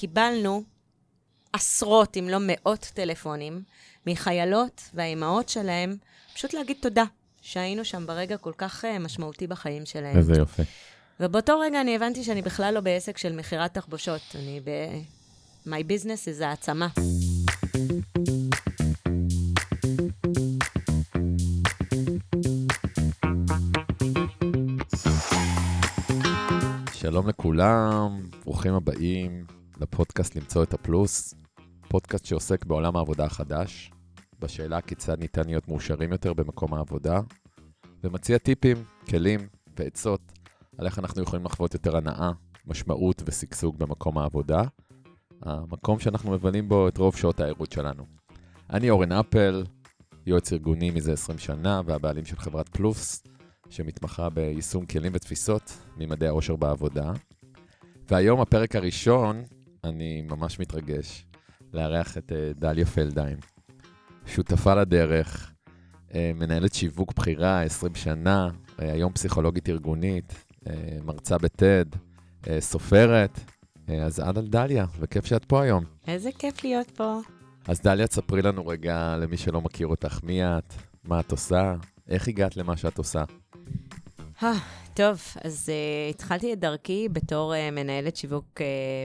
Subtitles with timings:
[0.00, 0.62] קיבלנו
[1.52, 3.62] עשרות, אם לא מאות טלפונים,
[4.06, 5.96] מחיילות והאימהות שלהם,
[6.34, 7.04] פשוט להגיד תודה
[7.40, 10.16] שהיינו שם ברגע כל כך uh, משמעותי בחיים שלהם.
[10.16, 10.62] איזה יופי.
[11.20, 14.70] ובאותו רגע אני הבנתי שאני בכלל לא בעסק של מכירת תחבושות, אני ב...
[15.66, 16.88] My business is העצמה.
[26.92, 31.34] שלום לכולם, ברוכים הבאים לפודקאסט למצוא את הפלוס,
[31.88, 33.90] פודקאסט שעוסק בעולם העבודה החדש,
[34.38, 37.20] בשאלה כיצד ניתן להיות מאושרים יותר במקום העבודה,
[38.04, 38.76] ומציע טיפים,
[39.08, 39.40] כלים
[39.78, 40.20] ועצות
[40.78, 42.30] על איך אנחנו יכולים לחוות יותר הנאה,
[42.66, 44.62] משמעות ושגשוג במקום העבודה,
[45.42, 48.06] המקום שאנחנו מבלים בו את רוב שעות הערות שלנו.
[48.70, 49.64] אני אורן אפל,
[50.26, 53.22] יועץ ארגוני מזה 20 שנה והבעלים של חברת פלוס,
[53.70, 57.12] שמתמחה ביישום כלים ותפיסות ממדעי העושר בעבודה.
[58.08, 59.44] והיום, הפרק הראשון,
[59.84, 61.26] אני ממש מתרגש
[61.72, 63.38] לארח את אה, דליה פלדהיים,
[64.26, 65.52] שותפה לדרך,
[66.14, 68.48] אה, מנהלת שיווק בחירה 20 שנה,
[68.80, 70.44] אה, היום פסיכולוגית ארגונית,
[71.04, 71.84] מרצה בטד,
[72.58, 73.40] סופרת.
[74.02, 75.84] אז אהלן דליה, וכיף שאת פה היום.
[76.08, 77.20] איזה כיף להיות פה.
[77.68, 80.74] אז דליה, תספרי לנו רגע, למי שלא מכיר אותך, מי את,
[81.04, 81.74] מה את עושה,
[82.08, 83.24] איך הגעת למה שאת עושה.
[85.00, 88.62] אה, טוב, אז uh, התחלתי את דרכי בתור uh, מנהלת שיווק uh,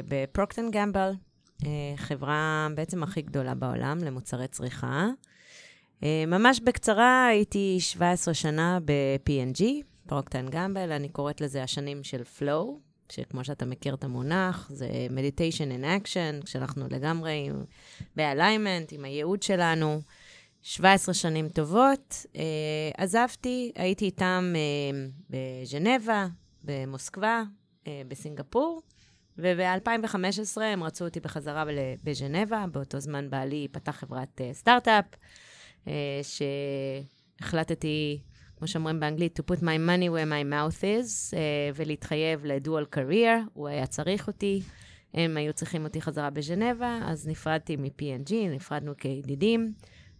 [0.07, 1.11] בפרוקטן גמבל,
[1.61, 1.65] uh,
[1.95, 5.07] חברה בעצם הכי גדולה בעולם למוצרי צריכה.
[6.01, 9.63] Uh, ממש בקצרה, הייתי 17 שנה ב-P&G,
[10.07, 12.65] פרוקטן גמבל, אני קוראת לזה השנים של flow,
[13.11, 17.49] שכמו שאתה מכיר את המונח, זה meditation in action, כשאנחנו לגמרי
[18.15, 20.01] ב-alignment עם הייעוד שלנו.
[20.67, 22.25] 17 שנים טובות.
[22.33, 22.37] Uh,
[22.97, 26.27] עזבתי, הייתי איתם uh, בז'נבה,
[26.63, 27.43] במוסקבה,
[27.83, 28.81] uh, בסינגפור,
[29.37, 31.63] וב-2015 הם רצו אותי בחזרה
[32.03, 32.65] בז'נבה.
[32.71, 35.05] באותו זמן בעלי פתח חברת uh, סטארט-אפ,
[35.85, 35.89] uh,
[37.41, 38.21] שהחלטתי,
[38.57, 41.35] כמו שאומרים באנגלית, to put my money where my mouth is, uh,
[41.75, 44.61] ולהתחייב לדואל career, הוא היה צריך אותי.
[45.13, 49.73] הם היו צריכים אותי חזרה בז'נבה, אז נפרדתי מ-P&G, נפרדנו כידידים.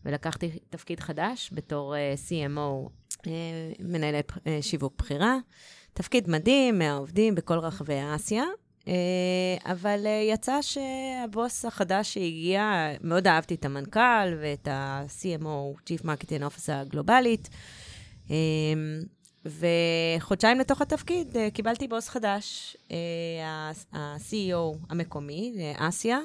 [0.05, 3.27] ולקחתי תפקיד חדש בתור uh, CMO, uh,
[3.79, 5.37] מנהלת uh, שיווק בחירה.
[5.93, 8.43] תפקיד מדהים, מהעובדים בכל רחבי אסיה,
[8.81, 8.87] uh,
[9.65, 16.71] אבל uh, יצא שהבוס החדש שהגיע, מאוד אהבתי את המנכ"ל ואת ה-CMO, Chief Marketing Officer
[16.73, 17.49] הגלובלית.
[19.45, 22.77] וחודשיים לתוך התפקיד קיבלתי בוס חדש,
[23.93, 26.19] ה-CEO המקומי, אסיה.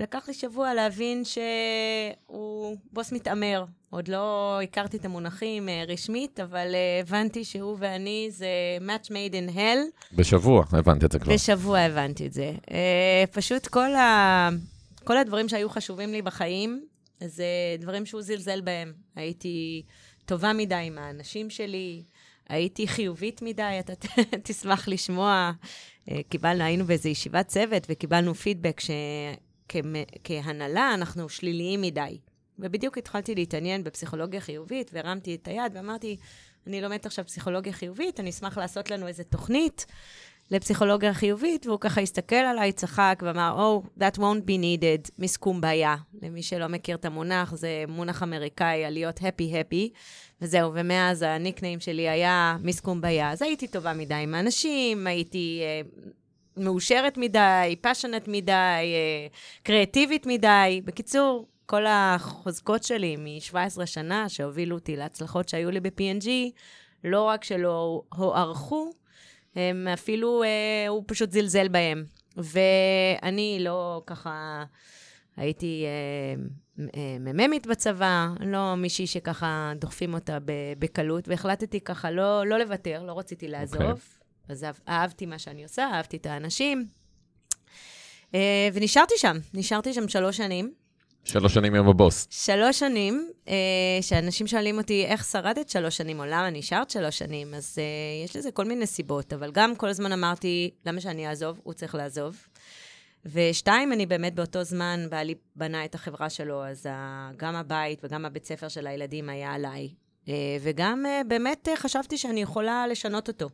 [0.00, 3.64] ולקח לי שבוע להבין שהוא בוס מתעמר.
[3.90, 8.48] עוד לא הכרתי את המונחים uh, רשמית, אבל uh, הבנתי שהוא ואני זה
[8.80, 10.12] match made in hell.
[10.12, 11.34] בשבוע הבנתי את זה כבר.
[11.34, 12.52] בשבוע הבנתי את זה.
[12.66, 12.72] Uh,
[13.32, 14.48] פשוט כל, ה...
[15.04, 16.84] כל הדברים שהיו חשובים לי בחיים,
[17.20, 17.44] זה
[17.78, 18.92] דברים שהוא זלזל בהם.
[19.16, 19.82] הייתי
[20.24, 22.02] טובה מדי עם האנשים שלי,
[22.48, 23.92] הייתי חיובית מדי, אתה
[24.44, 25.52] תשמח לשמוע.
[26.28, 28.90] קיבלנו, היינו באיזו ישיבת צוות וקיבלנו פידבק ש...
[30.24, 32.18] כהנהלה אנחנו שליליים מדי.
[32.58, 36.16] ובדיוק התחלתי להתעניין בפסיכולוגיה חיובית, והרמתי את היד ואמרתי,
[36.66, 39.86] אני לומדת עכשיו פסיכולוגיה חיובית, אני אשמח לעשות לנו איזה תוכנית
[40.50, 45.96] לפסיכולוגיה חיובית, והוא ככה הסתכל עליי, צחק ואמר, Oh, that won't be needed, מיס קומביה.
[46.22, 49.88] למי שלא מכיר את המונח, זה מונח אמריקאי על להיות happy-happy,
[50.42, 53.30] וזהו, ומאז הניקניים שלי היה מיס קומביה.
[53.30, 56.08] אז הייתי טובה מדי עם האנשים, הייתי uh,
[56.56, 59.26] מאושרת מדי, פאשונט מדי, אה,
[59.62, 60.80] קריאטיבית מדי.
[60.84, 66.28] בקיצור, כל החוזקות שלי מ-17 שנה שהובילו אותי להצלחות שהיו לי ב-P&G,
[67.04, 68.92] לא רק שלא הוערכו,
[69.56, 72.04] הם אפילו, אה, הוא פשוט זלזל בהם.
[72.36, 74.64] ואני לא ככה,
[75.36, 76.42] הייתי אה,
[76.96, 80.38] אה, מ"מית בצבא, לא מישהי שככה דוחפים אותה
[80.78, 83.80] בקלות, והחלטתי ככה לא, לא לוותר, לא רציתי לעזוב.
[83.80, 84.19] Okay.
[84.50, 86.86] אז אהבתי מה שאני עושה, אהבתי את האנשים.
[88.34, 90.72] אה, ונשארתי שם, נשארתי שם שלוש שנים.
[91.24, 92.26] שלוש שנים עם הבוס.
[92.30, 93.54] שלוש שנים, אה,
[94.00, 98.36] שאנשים שואלים אותי, איך שרדת שלוש שנים, או למה נשארת שלוש שנים, אז אה, יש
[98.36, 101.60] לזה כל מיני סיבות, אבל גם כל הזמן אמרתי, למה שאני אעזוב?
[101.62, 102.36] הוא צריך לעזוב.
[103.26, 106.86] ושתיים, אני באמת באותו זמן, בעלי בנה את החברה שלו, אז
[107.36, 109.88] גם הבית וגם הבית ספר של הילדים היה עליי.
[110.60, 113.48] וגם באמת חשבתי שאני יכולה לשנות אותו.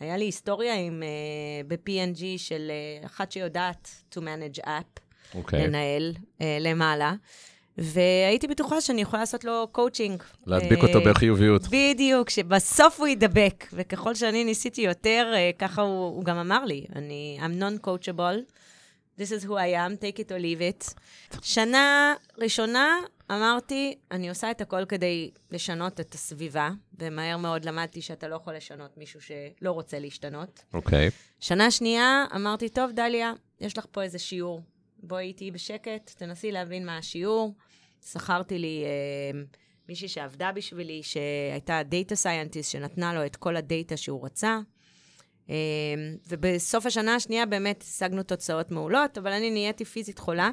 [0.00, 2.70] היה לי היסטוריה עם, uh, ב-P&G של
[3.02, 5.34] uh, אחת שיודעת to manage up, okay.
[5.34, 5.66] אוקיי.
[5.66, 7.14] לנהל uh, למעלה.
[7.78, 10.22] והייתי בטוחה שאני יכולה לעשות לו קואוצ'ינג.
[10.46, 11.62] להדביק אותו בחיוביות.
[11.70, 13.66] בדיוק, שבסוף הוא ידבק.
[13.72, 18.54] וככל שאני ניסיתי יותר, ככה הוא, הוא גם אמר לי, אני, I'm non-coachable,
[19.18, 20.94] this is who I am, take it or leave it.
[21.42, 22.98] שנה ראשונה
[23.30, 28.54] אמרתי, אני עושה את הכל כדי לשנות את הסביבה, ומהר מאוד למדתי שאתה לא יכול
[28.54, 30.64] לשנות מישהו שלא רוצה להשתנות.
[30.74, 31.10] אוקיי.
[31.40, 34.62] שנה שנייה, אמרתי, טוב, דליה, יש לך פה איזה שיעור.
[35.02, 37.54] בואי איתי בשקט, תנסי להבין מה השיעור.
[38.10, 39.40] שכרתי לי אה,
[39.88, 44.58] מישהי שעבדה בשבילי, שהייתה data scientist, שנתנה לו את כל ה data שהוא רצה.
[45.50, 45.54] אה,
[46.28, 50.50] ובסוף השנה השנייה באמת השגנו תוצאות מעולות, אבל אני נהייתי פיזית חולה,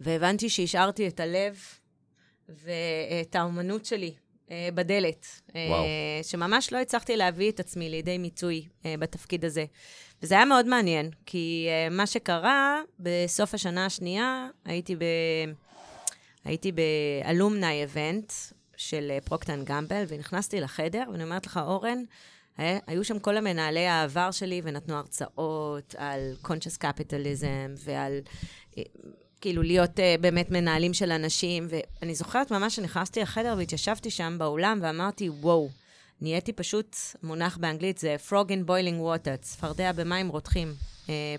[0.00, 1.58] והבנתי שהשארתי את הלב
[2.48, 4.14] ואת האומנות שלי
[4.50, 5.26] אה, בדלת.
[5.56, 5.84] אה, וואו.
[6.22, 9.64] שממש לא הצלחתי להביא את עצמי לידי מיצוי אה, בתפקיד הזה.
[10.22, 15.04] וזה היה מאוד מעניין, כי מה שקרה, בסוף השנה השנייה, הייתי ב...
[16.44, 18.32] הייתי באלומני אבנט
[18.76, 22.02] של פרוקטן גמבל, ונכנסתי לחדר, ואני אומרת לך, אורן,
[22.58, 28.20] היו שם כל המנהלי העבר שלי, ונתנו הרצאות על conscious capitalism, ועל
[28.78, 28.82] אה,
[29.40, 34.78] כאילו להיות uh, באמת מנהלים של אנשים, ואני זוכרת ממש שנכנסתי לחדר והתיישבתי שם באולם,
[34.82, 35.68] ואמרתי, וואו,
[36.20, 40.74] נהייתי פשוט, מונח באנגלית זה frog in boiling water, צפרדע במים רותחים.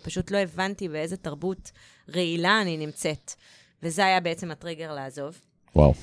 [0.04, 1.72] פשוט לא הבנתי באיזה תרבות
[2.16, 3.34] רעילה אני נמצאת.
[3.84, 5.40] וזה היה בעצם הטריגר לעזוב.
[5.76, 5.94] וואו.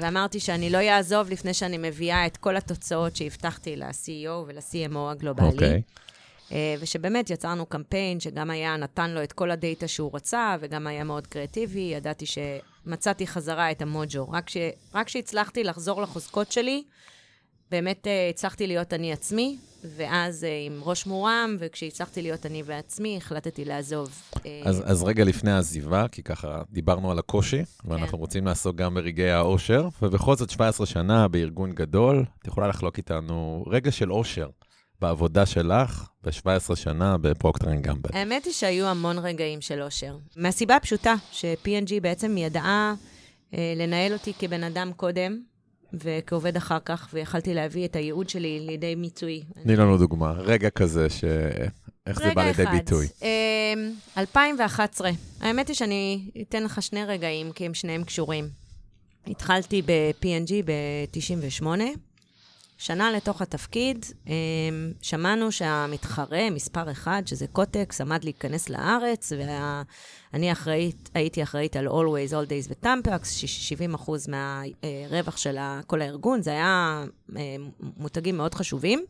[0.00, 5.48] ואמרתי שאני לא אעזוב לפני שאני מביאה את כל התוצאות שהבטחתי ל-CEO ול-CMO הגלובלי.
[5.48, 5.82] אוקיי.
[6.48, 11.04] Uh, ושבאמת יצרנו קמפיין שגם היה, נתן לו את כל הדאטה שהוא רצה, וגם היה
[11.04, 11.80] מאוד קריאטיבי.
[11.80, 14.30] ידעתי שמצאתי חזרה את המוג'ו.
[14.30, 14.56] רק, ש,
[14.94, 16.84] רק שהצלחתי לחזור לחוזקות שלי,
[17.70, 19.58] באמת uh, הצלחתי להיות אני עצמי,
[19.96, 24.22] ואז uh, עם ראש מורם, וכשהצלחתי להיות אני בעצמי, החלטתי לעזוב.
[24.34, 28.20] Uh, אז, אז רגע לפני העזיבה, כי ככה דיברנו על הקושי, ואנחנו כן.
[28.20, 33.64] רוצים לעסוק גם ברגעי האושר, ובכל זאת 17 שנה בארגון גדול, את יכולה לחלוק איתנו
[33.66, 34.48] רגע של אושר
[35.00, 38.10] בעבודה שלך ב-17 שנה בפרוקטר אנד גמבל.
[38.12, 40.16] האמת היא שהיו המון רגעים של אושר.
[40.36, 42.94] מהסיבה הפשוטה, ש-P&G בעצם ידעה
[43.54, 45.40] אה, לנהל אותי כבן אדם קודם,
[45.92, 49.42] וכעובד אחר כך, ויכלתי להביא את הייעוד שלי לידי מיצוי.
[49.62, 51.24] תני לנו דוגמה, רגע כזה, ש...
[52.06, 53.06] איך זה בא לידי ביטוי.
[53.22, 53.74] אה,
[54.18, 55.10] 2011.
[55.40, 58.48] האמת היא שאני אתן לך שני רגעים, כי הם שניהם קשורים.
[59.26, 61.66] התחלתי ב-P&G ב-98.
[62.78, 64.32] שנה לתוך התפקיד, אה,
[65.02, 69.32] שמענו שהמתחרה, מספר אחד, שזה קוטקס, עמד להיכנס לארץ,
[70.32, 76.00] ואני אחראית, הייתי אחראית על Always, All Days וטמפקס, 70 אחוז מהרווח של ה- כל
[76.02, 77.04] הארגון, זה היה
[77.36, 77.56] אה,
[77.96, 79.04] מותגים מאוד חשובים.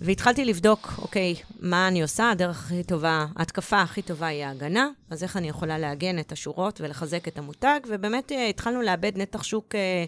[0.00, 2.30] והתחלתי לבדוק, אוקיי, מה אני עושה?
[2.30, 6.80] הדרך הכי טובה, ההתקפה הכי טובה היא ההגנה, אז איך אני יכולה לעגן את השורות
[6.80, 10.04] ולחזק את המותג, ובאמת אה, התחלנו לאבד נתח שוק אה, אה,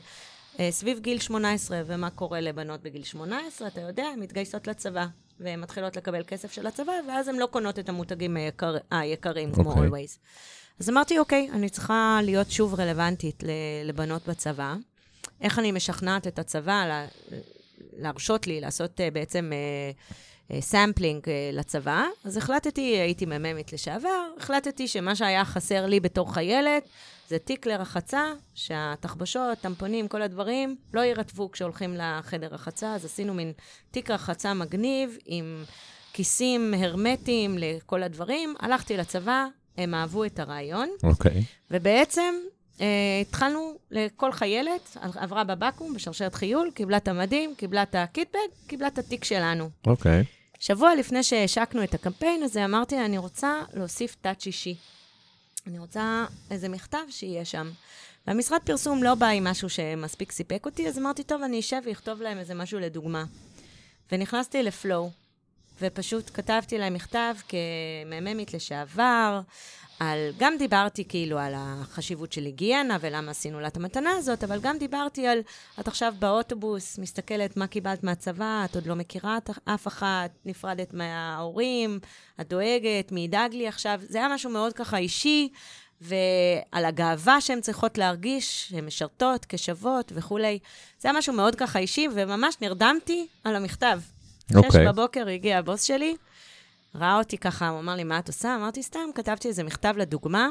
[0.71, 5.07] סביב גיל 18, ומה קורה לבנות בגיל 18, אתה יודע, הן מתגייסות לצבא,
[5.41, 9.71] והן מתחילות לקבל כסף של הצבא, ואז הן לא קונות את המותגים היקר, היקרים, כמו
[9.71, 9.89] אוקיי.
[9.89, 10.19] Always.
[10.81, 13.43] אז אמרתי, אוקיי, אני צריכה להיות שוב רלוונטית
[13.85, 14.75] לבנות בצבא.
[15.41, 17.07] איך אני משכנעת את הצבא לה-
[17.93, 19.53] להרשות לי לעשות uh, בעצם
[20.61, 22.05] sampling uh, uh, לצבא.
[22.25, 26.88] אז החלטתי, הייתי מ"מית לשעבר, החלטתי שמה שהיה חסר לי בתור חיילת
[27.29, 33.52] זה תיק לרחצה, שהתחבושות, טמפונים, כל הדברים לא יירטבו כשהולכים לחדר רחצה, אז עשינו מין
[33.91, 35.64] תיק רחצה מגניב עם
[36.12, 38.55] כיסים הרמטיים לכל הדברים.
[38.61, 39.47] הלכתי לצבא,
[39.79, 40.88] הם אהבו את הרעיון.
[41.02, 41.45] אוקיי.
[41.71, 42.35] ובעצם
[42.80, 42.87] אה,
[43.21, 48.99] התחלנו, לכל חיילת, עברה בבקו"ם, בשרשרת חיול, קיבלה את המדים, קיבלה את הקיטבג, קיבלה את
[48.99, 49.71] התיק שלנו.
[49.87, 50.25] אוקיי.
[50.61, 54.75] שבוע לפני שהשקנו את הקמפיין הזה, אמרתי, אני רוצה להוסיף תת שישי.
[55.67, 57.71] אני רוצה איזה מכתב שיהיה שם.
[58.26, 62.23] והמשרד פרסום לא בא עם משהו שמספיק סיפק אותי, אז אמרתי, טוב, אני אשב ואכתוב
[62.23, 63.25] להם איזה משהו לדוגמה.
[64.12, 65.11] ונכנסתי לפלואו,
[65.81, 69.41] ופשוט כתבתי להם מכתב כמ"מית לשעבר,
[70.01, 74.61] על, גם דיברתי כאילו על החשיבות של היגיינה ולמה עשינו לה את המתנה הזאת, אבל
[74.61, 75.39] גם דיברתי על,
[75.81, 80.95] את עכשיו באוטובוס, מסתכלת מה קיבלת מהצבא, את עוד לא מכירה את אף אחת, נפרדת
[80.95, 81.99] מההורים,
[82.41, 85.49] את דואגת, מי ידאג לי עכשיו, זה היה משהו מאוד ככה אישי,
[86.01, 90.59] ועל הגאווה שהן צריכות להרגיש, שהן משרתות כשוות וכולי.
[90.99, 94.01] זה היה משהו מאוד ככה אישי, וממש נרדמתי על המכתב.
[94.50, 94.88] שש אוקיי.
[94.88, 96.16] בבוקר הגיע הבוס שלי,
[96.95, 98.54] ראה אותי ככה, הוא אמר לי, מה את עושה?
[98.54, 100.49] אמרתי, סתם, כתבתי איזה מכתב לדוגמה.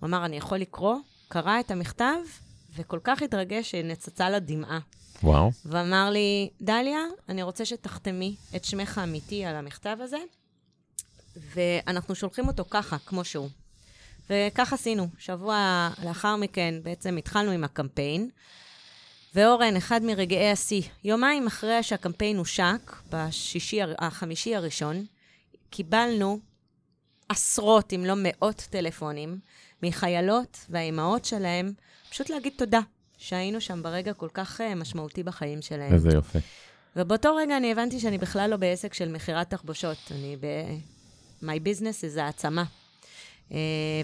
[0.00, 0.96] הוא אמר, אני יכול לקרוא?
[1.28, 2.16] קרא את המכתב,
[2.76, 4.78] וכל כך התרגש שנצצה לו דמעה.
[5.22, 5.50] וואו.
[5.64, 10.18] ואמר לי, דליה, אני רוצה שתחתמי את שמך האמיתי על המכתב הזה,
[11.36, 13.48] ואנחנו שולחים אותו ככה, כמו שהוא.
[14.30, 15.08] וכך עשינו.
[15.18, 18.30] שבוע לאחר מכן בעצם התחלנו עם הקמפיין,
[19.36, 25.04] ואורן, אחד מרגעי השיא, יומיים אחרי שהקמפיין הושק, בשישי, החמישי הראשון,
[25.70, 26.38] קיבלנו
[27.28, 29.38] עשרות, אם לא מאות טלפונים,
[29.82, 31.72] מחיילות והאימהות שלהם,
[32.10, 32.80] פשוט להגיד תודה
[33.18, 35.92] שהיינו שם ברגע כל כך uh, משמעותי בחיים שלהם.
[35.92, 36.38] איזה יופי.
[36.96, 40.46] ובאותו רגע אני הבנתי שאני בכלל לא בעסק של מכירת תחבושות, אני ב...
[41.42, 42.64] My business זה העצמה.
[43.48, 43.52] Uh,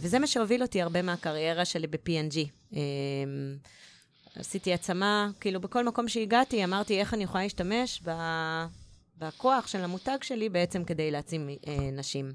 [0.02, 2.38] וזה מה שהוביל אותי הרבה מהקריירה שלי ב-P&G.
[4.36, 8.10] עשיתי עצמה, כאילו בכל מקום שהגעתי, אמרתי איך אני יכולה להשתמש ב...
[9.18, 12.32] בכוח של המותג שלי בעצם כדי להעצים אה, נשים.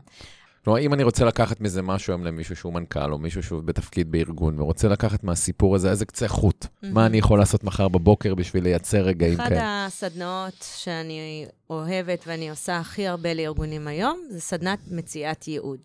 [0.64, 4.12] כלומר, אם אני רוצה לקחת מזה משהו היום למישהו שהוא מנכ"ל, או מישהו שהוא בתפקיד
[4.12, 6.88] בארגון, ורוצה לקחת מהסיפור הזה איזה קצה חוט, mm-hmm.
[6.88, 9.48] מה אני יכול לעשות מחר בבוקר בשביל לייצר רגעים כאלה?
[9.48, 9.56] אחד
[9.88, 15.80] הסדנאות שאני אוהבת ואני עושה הכי הרבה לארגונים היום, זה סדנת מציאת ייעוד.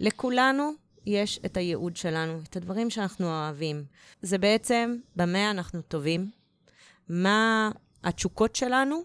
[0.00, 0.70] לכולנו
[1.06, 3.84] יש את הייעוד שלנו, את הדברים שאנחנו אוהבים.
[4.22, 6.30] זה בעצם במה אנחנו טובים,
[7.08, 7.70] מה
[8.04, 9.02] התשוקות שלנו,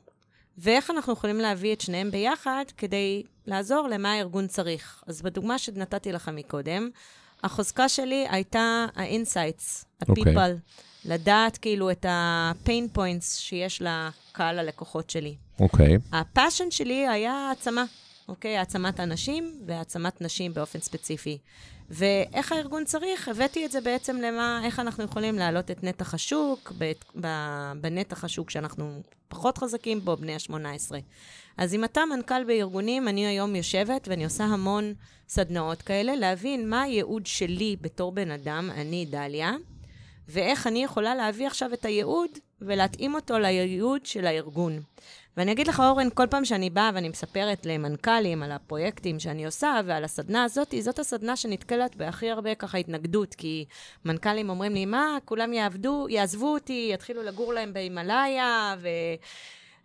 [0.58, 5.04] ואיך אנחנו יכולים להביא את שניהם ביחד כדי לעזור למה הארגון צריך.
[5.08, 6.90] אז בדוגמה שנתתי לך מקודם,
[7.44, 10.30] החוזקה שלי הייתה ה-insights, ה-people, okay.
[10.30, 10.56] אוקיי.
[11.06, 15.36] לדעת כאילו את ה-pain points שיש לקהל הלקוחות שלי.
[15.60, 15.96] אוקיי.
[15.96, 16.00] Okay.
[16.12, 17.84] הפאשן שלי היה העצמה,
[18.28, 18.58] אוקיי?
[18.58, 21.38] העצמת אנשים והעצמת נשים באופן ספציפי.
[21.90, 26.74] ואיך הארגון צריך, הבאתי את זה בעצם למה, איך אנחנו יכולים להעלות את נתח השוק,
[27.82, 30.92] בנתח השוק שאנחנו פחות חזקים בו, בני ה-18.
[31.58, 34.94] אז אם אתה מנכ"ל בארגונים, אני היום יושבת ואני עושה המון
[35.30, 39.52] סדנאות כאלה, להבין מה הייעוד שלי בתור בן אדם, אני דליה,
[40.28, 42.30] ואיך אני יכולה להביא עכשיו את הייעוד
[42.62, 44.82] ולהתאים אותו לייעוד של הארגון.
[45.38, 49.82] ואני אגיד לך, אורן, כל פעם שאני באה ואני מספרת למנכ"לים על הפרויקטים שאני עושה
[49.86, 53.66] ועל הסדנה הזאת, זאת הסדנה שנתקלת בהכי הרבה ככה התנגדות, כי
[54.06, 58.88] מנכ"לים אומרים לי, מה, כולם יעבדו, יעזבו אותי, יתחילו לגור להם בהימאליה, ו...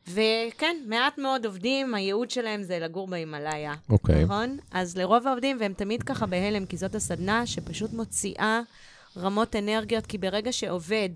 [0.08, 3.74] וכן, מעט מאוד עובדים, הייעוד שלהם זה לגור בהימאליה.
[3.90, 4.20] אוקיי.
[4.20, 4.24] Okay.
[4.24, 4.56] נכון?
[4.70, 8.60] אז לרוב העובדים, והם תמיד ככה בהלם, כי זאת הסדנה שפשוט מוציאה
[9.16, 11.10] רמות אנרגיות, כי ברגע שעובד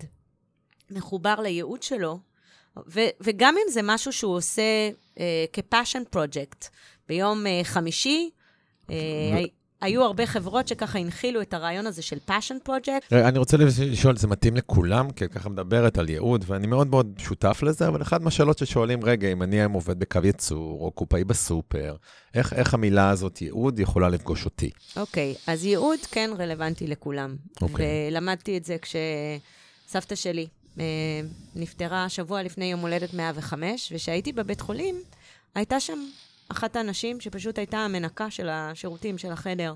[0.90, 2.18] מחובר לייעוד שלו,
[2.88, 4.90] ו- וגם אם זה משהו שהוא עושה
[5.20, 6.68] אה, כ-passion project,
[7.08, 8.30] ביום אה, חמישי,
[8.90, 8.96] אה,
[9.80, 13.14] היו הרבה חברות שככה הנחילו את הרעיון הזה של passion project.
[13.14, 15.10] אני רוצה לשאול, זה מתאים לכולם?
[15.10, 19.32] כי ככה מדברת על ייעוד, ואני מאוד מאוד שותף לזה, אבל אחת מהשאלות ששואלים, רגע,
[19.32, 21.96] אם אני היום עובד בקו ייצור, או קופאי בסופר,
[22.34, 24.70] איך, איך המילה הזאת, ייעוד, יכולה לפגוש אותי?
[24.96, 27.36] אוקיי, okay, אז ייעוד כן רלוונטי לכולם.
[27.62, 27.86] אוקיי.
[27.86, 28.12] Okay.
[28.12, 30.65] ולמדתי את זה כשסבתא שלי אה,
[31.54, 35.02] נפטרה שבוע לפני יום הולדת 105, וכשהייתי בבית חולים,
[35.54, 35.98] הייתה שם
[36.48, 39.74] אחת האנשים שפשוט הייתה המנקה של השירותים, של החדר.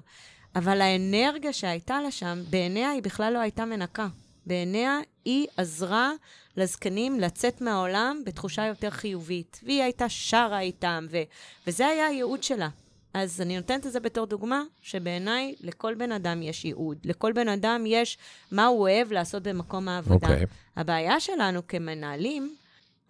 [0.57, 4.09] אבל האנרגיה שהייתה לה שם, בעיניה היא בכלל לא הייתה מנקה.
[4.47, 6.13] בעיניה היא עזרה
[6.57, 9.61] לזקנים לצאת מהעולם בתחושה יותר חיובית.
[9.63, 11.23] והיא הייתה שרה איתם, ו-
[11.67, 12.69] וזה היה הייעוד שלה.
[13.15, 16.99] אז אני נותנת את זה בתור דוגמה, שבעיניי לכל בן אדם יש ייעוד.
[17.05, 18.19] לכל בן אדם יש
[18.53, 20.27] מה הוא אוהב לעשות במקום העבודה.
[20.27, 20.31] Okay.
[20.31, 20.47] אוקיי.
[20.77, 22.57] הבעיה שלנו כמנהלים,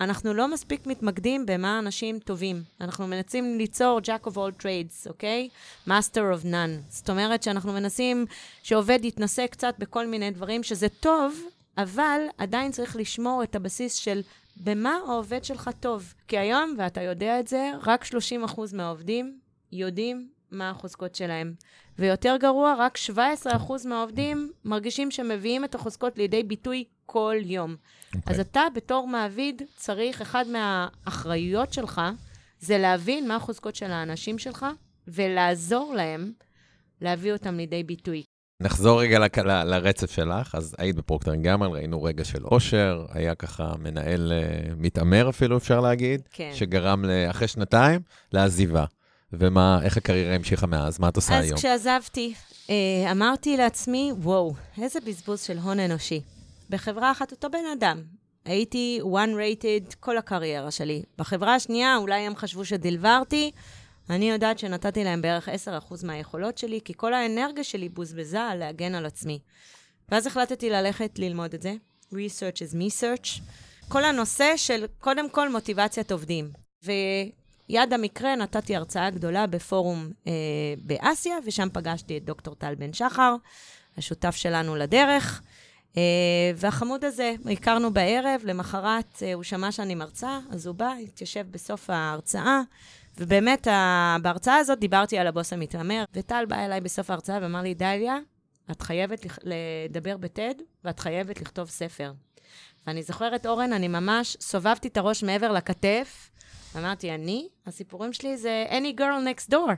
[0.00, 2.62] אנחנו לא מספיק מתמקדים במה אנשים טובים.
[2.80, 5.48] אנחנו מנסים ליצור Jack of all trades, אוקיי?
[5.52, 5.88] Okay?
[5.88, 6.88] Master of none.
[6.88, 8.26] זאת אומרת שאנחנו מנסים
[8.62, 11.40] שעובד יתנסה קצת בכל מיני דברים, שזה טוב,
[11.78, 14.22] אבל עדיין צריך לשמור את הבסיס של
[14.56, 16.14] במה העובד שלך טוב.
[16.28, 18.10] כי היום, ואתה יודע את זה, רק 30%
[18.72, 19.38] מהעובדים
[19.72, 21.54] יודעים מה החוזקות שלהם.
[21.98, 22.98] ויותר גרוע, רק
[23.46, 23.48] 17%
[23.84, 27.76] מהעובדים מרגישים שמביאים את החוזקות לידי ביטוי כל יום.
[27.76, 28.16] Okay.
[28.16, 28.34] אוקיי.
[28.34, 32.00] אז אתה בתור מעביד צריך, אחד מהאחריויות שלך
[32.60, 34.66] זה להבין מה החוזקות של האנשים שלך
[35.08, 36.32] ולעזור להם
[37.00, 38.22] להביא אותם לידי ביטוי.
[38.62, 43.34] נחזור רגע ל- ל- לרצף שלך, אז היית בפרוקטר גמל, ראינו רגע של אושר, היה
[43.34, 46.50] ככה מנהל uh, מתעמר אפילו, אפשר להגיד, כן.
[46.54, 48.00] שגרם אחרי שנתיים
[48.32, 48.84] לעזיבה.
[49.32, 51.00] ומה, איך הקריירה המשיכה מאז?
[51.00, 51.54] מה את עושה אז היום?
[51.54, 52.34] אז כשעזבתי,
[52.70, 56.20] אה, אמרתי לעצמי, וואו, איזה בזבוז של הון אנושי.
[56.70, 58.02] בחברה אחת אותו בן אדם.
[58.44, 61.02] הייתי one rated כל הקריירה שלי.
[61.18, 63.50] בחברה השנייה, אולי הם חשבו שדלברתי,
[64.10, 68.94] אני יודעת שנתתי להם בערך 10% מהיכולות שלי, כי כל האנרגיה שלי בוזבזה על להגן
[68.94, 69.38] על עצמי.
[70.08, 71.74] ואז החלטתי ללכת ללמוד את זה.
[72.12, 73.40] Research is me search.
[73.88, 76.50] כל הנושא של, קודם כל, מוטיבציית עובדים.
[77.70, 80.32] יד המקרה נתתי הרצאה גדולה בפורום אה,
[80.82, 83.34] באסיה, ושם פגשתי את דוקטור טל בן שחר,
[83.96, 85.42] השותף שלנו לדרך.
[85.96, 86.02] אה,
[86.56, 91.90] והחמוד הזה, הכרנו בערב, למחרת אה, הוא שמע שאני מרצה, אז הוא בא, התיישב בסוף
[91.90, 92.60] ההרצאה,
[93.18, 94.16] ובאמת, ה...
[94.22, 98.18] בהרצאה הזאת דיברתי על הבוס המתעמר, וטל בא אליי בסוף ההרצאה ואמר לי, דליה,
[98.70, 102.12] את חייבת לדבר בטד, ואת חייבת לכתוב ספר.
[102.86, 106.29] ואני זוכרת, אורן, אני ממש סובבתי את הראש מעבר לכתף,
[106.76, 107.48] אמרתי, אני?
[107.66, 109.00] הסיפורים שלי זה any girl
[109.34, 109.72] next door.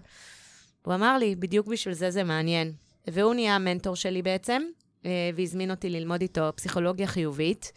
[0.82, 2.72] הוא אמר לי, בדיוק בשביל זה זה מעניין.
[3.06, 4.62] והוא נהיה המנטור שלי בעצם,
[5.06, 7.72] אה, והזמין אותי ללמוד איתו פסיכולוגיה חיובית.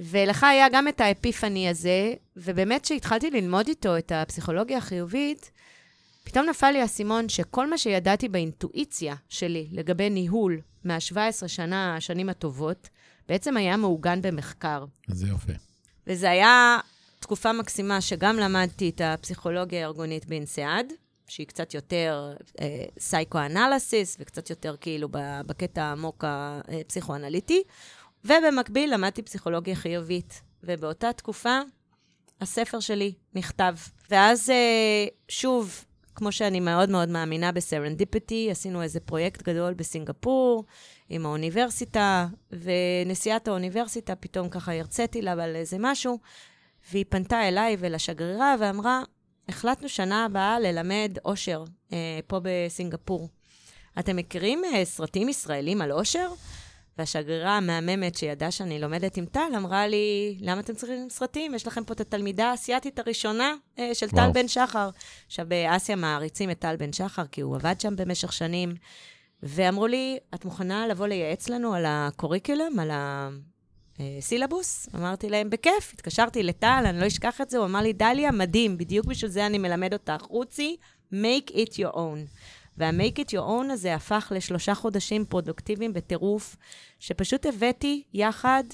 [0.00, 5.50] ולך היה גם את האפיפני הזה, ובאמת כשהתחלתי ללמוד איתו את הפסיכולוגיה החיובית,
[6.24, 12.88] פתאום נפל לי האסימון שכל מה שידעתי באינטואיציה שלי לגבי ניהול מה-17 שנה, השנים הטובות,
[13.28, 14.84] בעצם היה מעוגן במחקר.
[15.08, 15.52] זה יופי.
[16.06, 16.78] וזה היה
[17.26, 20.92] תקופה מקסימה שגם למדתי את הפסיכולוגיה הארגונית באינסיאד,
[21.28, 25.08] שהיא קצת יותר אה, psychoanalysis וקצת יותר כאילו
[25.46, 27.62] בקטע העמוק הפסיכואנליטי,
[28.24, 30.42] ובמקביל למדתי פסיכולוגיה חיובית.
[30.62, 31.60] ובאותה תקופה
[32.40, 33.74] הספר שלי נכתב.
[34.10, 40.64] ואז אה, שוב, כמו שאני מאוד מאוד מאמינה ב serendipity, עשינו איזה פרויקט גדול בסינגפור
[41.08, 46.18] עם האוניברסיטה, ונשיאת האוניברסיטה פתאום ככה הרציתי לה על איזה משהו,
[46.92, 49.02] והיא פנתה אליי ולשגרירה ואמרה,
[49.48, 53.28] החלטנו שנה הבאה ללמד אושר אה, פה בסינגפור.
[53.98, 56.28] אתם מכירים אה, סרטים ישראלים על אושר?
[56.98, 61.54] והשגרירה המהממת שידעה שאני לומדת עם טל, אמרה לי, למה אתם צריכים סרטים?
[61.54, 64.08] יש לכם פה את התלמידה האסייתית הראשונה אה, של.
[64.08, 64.90] טל בן שחר.
[65.26, 68.74] עכשיו, באסיה מעריצים את טל בן שחר, כי הוא עבד שם במשך שנים.
[69.42, 72.90] ואמרו לי, את מוכנה לבוא לייעץ לנו על הקוריקולום, על
[74.00, 74.88] הסילבוס?
[74.94, 75.92] אמרתי להם, בכיף.
[75.94, 79.46] התקשרתי לטל, אני לא אשכח את זה, הוא אמר לי, דליה, מדהים, בדיוק בשביל זה
[79.46, 80.22] אני מלמד אותך.
[80.28, 80.76] רוצי,
[81.12, 82.18] make it your own.
[82.78, 86.56] וה-make it your own הזה הפך לשלושה חודשים פרודוקטיביים בטירוף,
[86.98, 88.64] שפשוט הבאתי יחד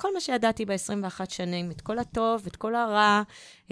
[0.00, 3.22] כל מה שידעתי ב-21 שנים, את כל הטוב, את כל הרע,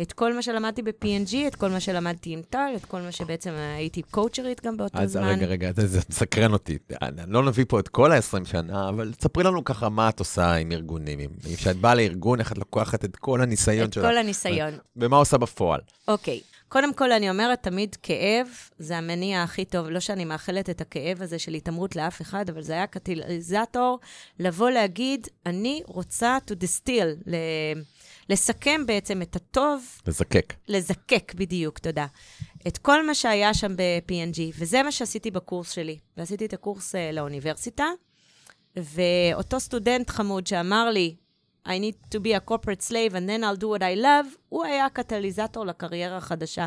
[0.03, 3.51] את כל מה שלמדתי ב-P&G, את כל מה שלמדתי עם טל, את כל מה שבעצם
[3.77, 5.23] הייתי קואוצ'רית גם באותו אז זמן.
[5.23, 6.79] אז רגע, רגע, זה מסקרן אותי.
[7.03, 10.55] אני לא נביא פה את כל ה-20 שנה, אבל תספרי לנו ככה מה את עושה
[10.55, 11.31] עם ארגונים.
[11.57, 14.05] כשאת באה לארגון, איך את לוקחת את כל הניסיון שלך?
[14.05, 14.75] את כל הניסיון.
[14.97, 15.81] ומה עושה בפועל?
[16.09, 16.41] אוקיי.
[16.45, 16.56] Okay.
[16.69, 18.47] קודם כל, אני אומרת תמיד כאב
[18.79, 19.89] זה המניע הכי טוב.
[19.89, 23.99] לא שאני מאחלת את הכאב הזה של התעמרות לאף אחד, אבל זה היה קטליזטור
[24.39, 27.35] לבוא להגיד, אני רוצה to distill, ל...
[28.29, 29.85] לסכם בעצם את הטוב.
[30.07, 30.55] לזקק.
[30.69, 32.07] לזקק, בדיוק, תודה.
[32.67, 35.99] את כל מה שהיה שם ב-P&G, וזה מה שעשיתי בקורס שלי.
[36.17, 37.87] ועשיתי את הקורס uh, לאוניברסיטה,
[38.77, 41.17] ואותו סטודנט חמוד שאמר לי,
[41.67, 44.65] I need to be a corporate slave and then I'll do what I love, הוא
[44.65, 46.67] היה הקטליזטור לקריירה החדשה.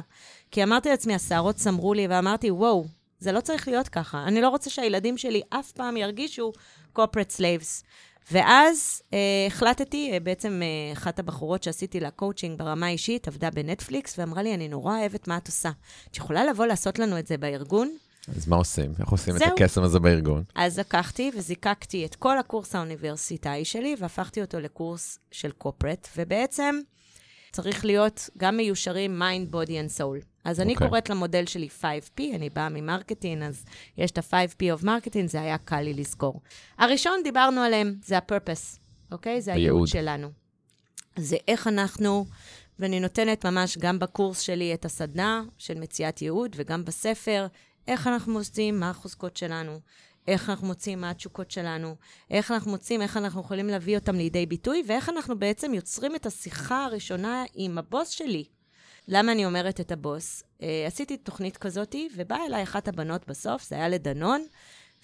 [0.51, 2.85] כי אמרתי לעצמי, השערות סמרו לי, ואמרתי, וואו,
[3.19, 4.23] זה לא צריך להיות ככה.
[4.23, 6.51] אני לא רוצה שהילדים שלי אף פעם ירגישו
[6.95, 7.83] corporate slaves.
[8.31, 14.19] ואז אה, החלטתי, אה, בעצם אה, אחת הבחורות שעשיתי לה קואוצ'ינג ברמה האישית, עבדה בנטפליקס,
[14.19, 15.71] ואמרה לי, אני נורא אוהבת מה את עושה.
[16.11, 17.97] את יכולה לבוא לעשות לנו את זה בארגון?
[18.27, 18.93] אז מה עושים?
[18.99, 19.47] איך עושים זהו.
[19.47, 20.43] את הקסם הזה בארגון?
[20.55, 26.79] אז לקחתי וזיקקתי את כל הקורס האוניברסיטאי שלי, והפכתי אותו לקורס של corporate, ובעצם
[27.51, 30.25] צריך להיות גם מיושרים mind, body and soul.
[30.43, 30.63] אז okay.
[30.63, 30.87] אני אוקיי.
[30.87, 33.65] קוראת למודל שלי 5P, אני באה מ marketing, אז
[33.97, 36.41] יש את ה-5P of marketing, זה היה קל לי לזכור.
[36.77, 38.79] הראשון, דיברנו עליהם, זה ה-purpose,
[39.11, 39.37] אוקיי?
[39.37, 39.41] Okay?
[39.41, 40.29] זה הייעוד שלנו.
[41.15, 42.25] זה איך אנחנו,
[42.79, 47.47] ואני נותנת ממש גם בקורס שלי את הסדנה של מציאת ייעוד, וגם בספר,
[47.89, 49.79] איך אנחנו מוצאים מה החוזקות שלנו,
[50.27, 51.95] איך אנחנו מוצאים מה התשוקות שלנו,
[52.31, 56.25] איך אנחנו מוצאים, איך אנחנו יכולים להביא אותם לידי ביטוי, ואיך אנחנו בעצם יוצרים את
[56.25, 58.43] השיחה הראשונה עם הבוס שלי.
[59.07, 60.43] למה אני אומרת את הבוס?
[60.43, 64.45] Uh, עשיתי תוכנית כזאתי, ובאה אליי אחת הבנות בסוף, זה היה לדנון,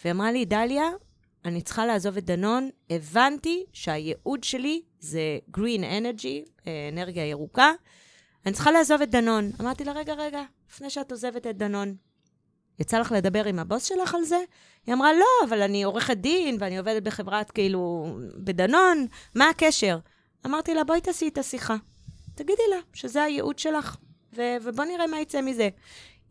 [0.03, 0.89] והיא אמרה לי, דליה,
[1.45, 7.71] אני צריכה לעזוב את דנון, הבנתי שהייעוד שלי זה green energy, אה, אנרגיה ירוקה,
[8.45, 9.51] אני צריכה לעזוב את דנון.
[9.61, 11.95] אמרתי לה, רגע, רגע, לפני שאת עוזבת את דנון,
[12.79, 14.39] יצא לך לדבר עם הבוס שלך על זה?
[14.87, 18.05] היא אמרה, לא, אבל אני עורכת דין, ואני עובדת בחברת, כאילו,
[18.37, 19.97] בדנון, מה הקשר?
[20.45, 21.75] אמרתי לה, בואי תעשי את השיחה.
[22.35, 23.95] תגידי לה שזה הייעוד שלך,
[24.37, 25.69] ו- ובוא נראה מה יצא מזה.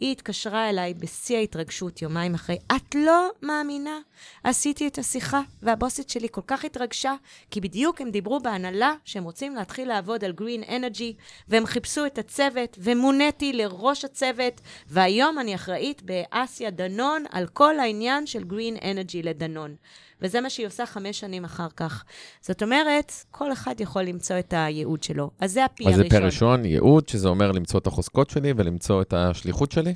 [0.00, 3.98] היא התקשרה אליי בשיא ההתרגשות יומיים אחרי, את לא מאמינה.
[4.44, 7.14] עשיתי את השיחה, והבוסית שלי כל כך התרגשה,
[7.50, 11.14] כי בדיוק הם דיברו בהנהלה שהם רוצים להתחיל לעבוד על גרין אנרגי,
[11.48, 18.26] והם חיפשו את הצוות, ומוניתי לראש הצוות, והיום אני אחראית באסיה דנון על כל העניין
[18.26, 19.76] של גרין אנרגי לדנון.
[20.22, 22.04] וזה מה שהיא עושה חמש שנים אחר כך.
[22.40, 25.30] זאת אומרת, כל אחד יכול למצוא את הייעוד שלו.
[25.40, 26.00] אז זה הפי הראשון.
[26.00, 29.94] אז זה פי ראשון, ייעוד, שזה אומר למצוא את החוזקות שלי ולמצוא את השליחות שלי?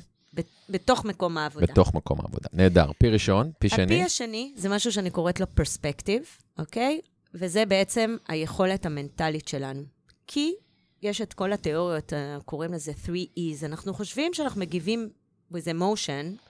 [0.69, 1.65] בתוך מקום העבודה.
[1.65, 2.49] בתוך מקום העבודה.
[2.53, 2.91] נהדר.
[2.97, 3.83] פי ראשון, פי שני?
[3.83, 6.21] הפי השני זה משהו שאני קוראת לו פרספקטיב,
[6.59, 6.99] אוקיי?
[7.33, 9.83] וזה בעצם היכולת המנטלית שלנו.
[10.27, 10.53] כי
[11.01, 13.65] יש את כל התיאוריות, אה, קוראים לזה 3E's.
[13.65, 15.09] אנחנו חושבים שאנחנו מגיבים
[15.53, 16.41] with emotion,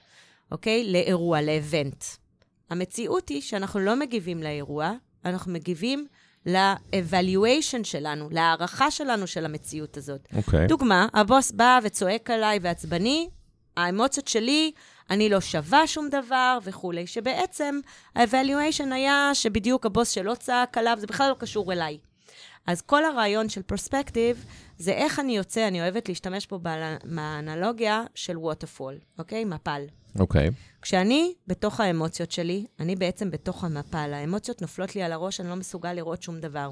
[0.51, 0.91] אוקיי?
[0.91, 2.03] לאירוע, לאבנט.
[2.69, 4.91] המציאות היא שאנחנו לא מגיבים לאירוע,
[5.25, 6.08] אנחנו מגיבים
[6.45, 10.27] ל-evaluation שלנו, להערכה שלנו של המציאות הזאת.
[10.36, 10.65] אוקיי.
[10.65, 10.67] Okay.
[10.67, 13.29] דוגמה, הבוס בא וצועק עליי ועצבני,
[13.77, 14.71] האמוציות שלי,
[15.10, 17.79] אני לא שווה שום דבר וכולי, שבעצם
[18.15, 21.97] ה-evaluation היה שבדיוק הבוס שלו צעק עליו, זה בכלל לא קשור אליי.
[22.67, 24.45] אז כל הרעיון של פרספקטיב
[24.79, 26.59] זה איך אני יוצא, אני אוהבת להשתמש פה
[27.03, 29.45] באנלוגיה של ווטרפול, אוקיי?
[29.45, 29.81] מפל.
[30.19, 30.49] אוקיי.
[30.81, 34.11] כשאני בתוך האמוציות שלי, אני בעצם בתוך המפל.
[34.13, 36.71] האמוציות נופלות לי על הראש, אני לא מסוגל לראות שום דבר.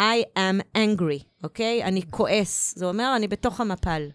[0.00, 1.84] I am angry, אוקיי?
[1.84, 2.74] אני כועס.
[2.76, 4.08] זה אומר, אני בתוך המפל.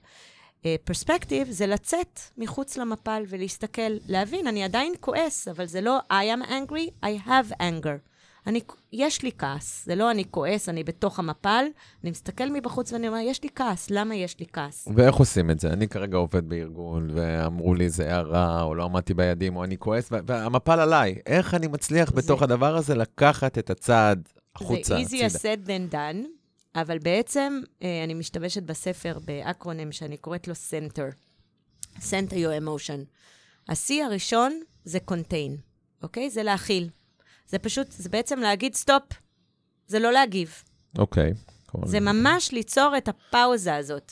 [0.84, 6.40] פרספקטיב uh, זה לצאת מחוץ למפל ולהסתכל, להבין, אני עדיין כועס, אבל זה לא I
[6.40, 8.11] am angry, I have anger.
[8.48, 8.60] אני,
[8.94, 11.66] יש לי כעס, זה לא אני כועס, אני בתוך המפל,
[12.04, 14.88] אני מסתכל מבחוץ ואני אומר, יש לי כעס, למה יש לי כעס?
[14.96, 15.74] ואיך עושים את זה?
[15.74, 20.10] אני כרגע עובד בארגון, ואמרו לי זה הערה, או לא עמדתי ביעדים, או אני כועס,
[20.12, 21.16] והמפל עליי.
[21.26, 22.16] איך אני מצליח זה...
[22.16, 25.30] בתוך הדבר הזה לקחת את הצעד החוצה, הצידה?
[25.30, 26.28] זה easier said than done,
[26.76, 31.16] אבל בעצם אה, אני משתמשת בספר באקרונם שאני קוראת לו Center.
[31.98, 33.06] Center your emotion.
[33.70, 35.52] ה-C הראשון זה contain,
[36.04, 36.30] אוקיי?
[36.30, 36.90] זה להכיל.
[37.52, 39.04] זה פשוט, זה בעצם להגיד סטופ,
[39.88, 40.64] זה לא להגיב.
[40.98, 41.32] אוקיי.
[41.32, 41.86] Okay.
[41.86, 44.12] זה ממש ליצור את הפאוזה הזאת.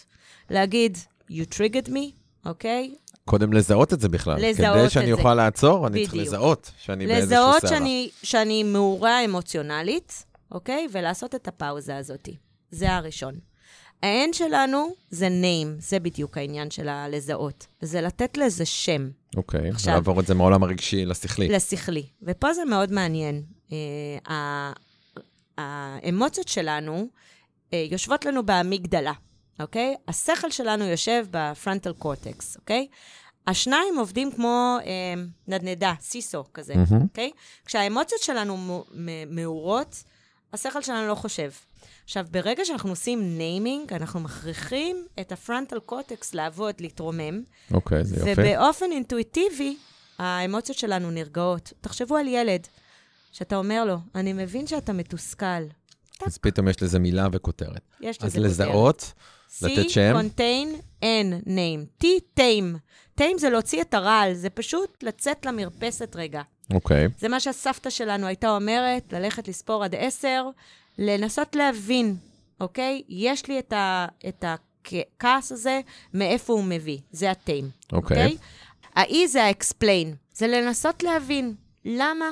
[0.49, 0.97] להגיד,
[1.29, 1.99] you triggered me,
[2.45, 2.95] אוקיי?
[2.95, 3.17] Okay?
[3.25, 4.35] קודם לזהות את זה בכלל.
[4.37, 4.79] לזהות את זה.
[4.79, 6.11] כדי שאני אוכל לעצור, אני בדיוק.
[6.11, 7.57] צריך לזהות שאני באיזשהו סערה.
[7.57, 10.87] לזהות שאני, שאני מעורה אמוציונלית, אוקיי?
[10.91, 12.29] ולעשות את הפאוזה הזאת.
[12.71, 13.39] זה הראשון.
[14.03, 17.67] ה-N שלנו זה name, זה בדיוק העניין של הלזהות.
[17.81, 19.09] זה לתת לזה שם.
[19.35, 21.47] אוקיי, okay, ולעבור את זה מהעולם הרגשי לשכלי.
[21.47, 22.05] לשכלי.
[22.23, 23.43] ופה זה מאוד מעניין.
[23.69, 23.71] Uh,
[25.57, 29.13] האמוציות שלנו uh, יושבות לנו באמיגדלה,
[29.59, 29.95] אוקיי?
[30.07, 32.87] השכל שלנו יושב בפרונטל קורטקס, אוקיי?
[33.47, 34.85] השניים עובדים כמו uh,
[35.47, 37.29] נדנדה, seesaw כזה, אוקיי?
[37.29, 37.35] Mm-hmm.
[37.35, 37.65] Okay?
[37.65, 38.83] כשהאמוציות שלנו
[39.29, 40.03] מעוררות,
[40.53, 41.49] השכל שלנו לא חושב.
[42.09, 47.43] עכשיו, ברגע שאנחנו עושים naming, אנחנו מכריחים את ה frontal cortex לעבוד, להתרומם.
[47.73, 48.41] אוקיי, okay, זה יפה.
[48.41, 49.77] ובאופן אינטואיטיבי,
[50.17, 51.73] האמוציות שלנו נרגעות.
[51.81, 52.67] תחשבו על ילד,
[53.31, 55.63] שאתה אומר לו, אני מבין שאתה מתוסכל.
[56.25, 57.81] אז פתאום יש לזה מילה וכותרת.
[58.01, 58.45] יש לזה כותרת.
[58.45, 59.13] אז לזהות,
[59.61, 60.15] לתת שם.
[60.15, 62.03] C, contain, N, name.
[62.03, 62.05] T,
[62.39, 62.77] tame.
[63.19, 66.41] tame זה להוציא את הרעל, זה פשוט לצאת למרפסת רגע.
[66.73, 67.05] אוקיי.
[67.05, 67.09] Okay.
[67.19, 70.49] זה מה שהסבתא שלנו הייתה אומרת, ללכת לספור עד עשר,
[70.99, 72.15] לנסות להבין,
[72.59, 73.01] אוקיי?
[73.09, 75.81] יש לי את, ה, את הכעס הזה,
[76.13, 76.97] מאיפה הוא מביא.
[77.11, 78.23] זה הטיים, אוקיי?
[78.23, 78.37] אוקיי?
[78.95, 82.29] ה-E זה ה-explain, זה לנסות להבין למה,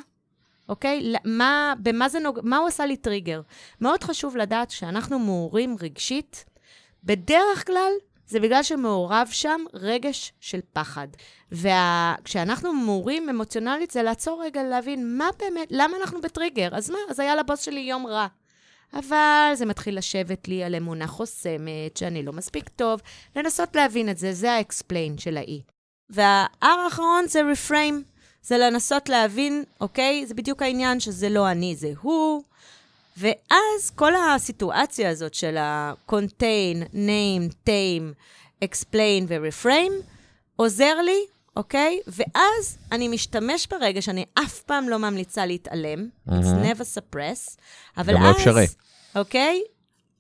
[0.70, 1.14] אוקיי?
[1.26, 2.40] מה, במה זה נוג...
[2.44, 3.42] מה הוא עשה לי טריגר?
[3.82, 6.46] מאוד חשוב לדעת שאנחנו מעורים רגשית,
[7.04, 7.92] בדרך כלל
[8.28, 11.08] זה בגלל שמעורב שם רגש של פחד.
[11.52, 12.76] וכשאנחנו וה...
[12.76, 16.76] מעורים אמוציונלית, זה לעצור רגע להבין מה באמת, למה אנחנו בטריגר?
[16.76, 16.98] אז מה?
[17.10, 18.28] אז היה לבוס שלי יום רע.
[18.94, 23.02] אבל זה מתחיל לשבת לי על אמונה חוסמת, שאני לא מספיק טוב,
[23.36, 25.72] לנסות להבין את זה, זה ה-explain של ה-E.
[26.10, 28.04] והר האחרון זה reframe,
[28.42, 30.26] זה לנסות להבין, אוקיי?
[30.26, 32.44] זה בדיוק העניין שזה לא אני, זה הוא.
[33.18, 38.14] ואז כל הסיטואציה הזאת של ה-contain, name, tame,
[38.66, 39.94] explain ו-reframe,
[40.56, 41.26] עוזר לי,
[41.58, 42.00] אוקיי?
[42.08, 46.32] ואז אני משתמש ברגע שאני אף פעם לא ממליצה להתעלם, mm-hmm.
[46.32, 47.58] it's never suppress,
[47.98, 48.36] אבל גם לא אז...
[48.36, 48.66] גם לא אפשרי.
[49.16, 49.62] אוקיי?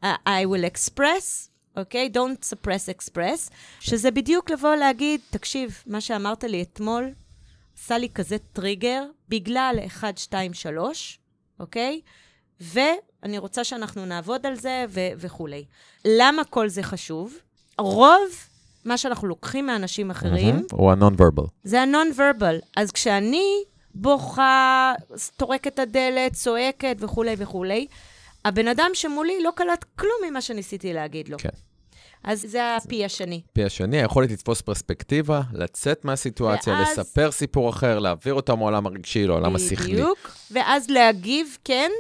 [0.04, 2.12] I will express, אוקיי?
[2.14, 7.10] Don't suppress express, שזה בדיוק לבוא להגיד, תקשיב, מה שאמרת לי אתמול,
[7.78, 11.20] עשה לי כזה טריגר, בגלל 1, 2, 3,
[11.60, 12.02] אוקיי?
[12.62, 15.66] ואני רוצה שאנחנו נעבוד על זה ו- וכולי.
[16.06, 17.38] למה כל זה חשוב?
[17.80, 18.30] רוב
[18.88, 20.66] מה שאנחנו לוקחים מאנשים אחרים...
[20.72, 21.48] הוא ה-non-verbal.
[21.64, 22.66] זה ה-non-verbal.
[22.78, 23.64] אז כשאני
[23.96, 24.94] בוכה,
[25.38, 27.88] טורקת את הדלת, צועקת וכולי וכולי,
[28.46, 31.38] הבן אדם שמולי לא קלט כלום ממה שניסיתי להגיד לו.
[31.38, 31.50] כן.
[32.24, 33.42] אז זה הפי השני.
[33.54, 37.00] פי השני, היכולת לתפוס פרספקטיבה, לצאת מהסיטואציה, ואז...
[37.00, 39.94] לספר סיפור אחר, להעביר אותו מעולם הרגשי לעולם השכלי.
[39.94, 41.92] בדיוק, ואז להגיב, כן,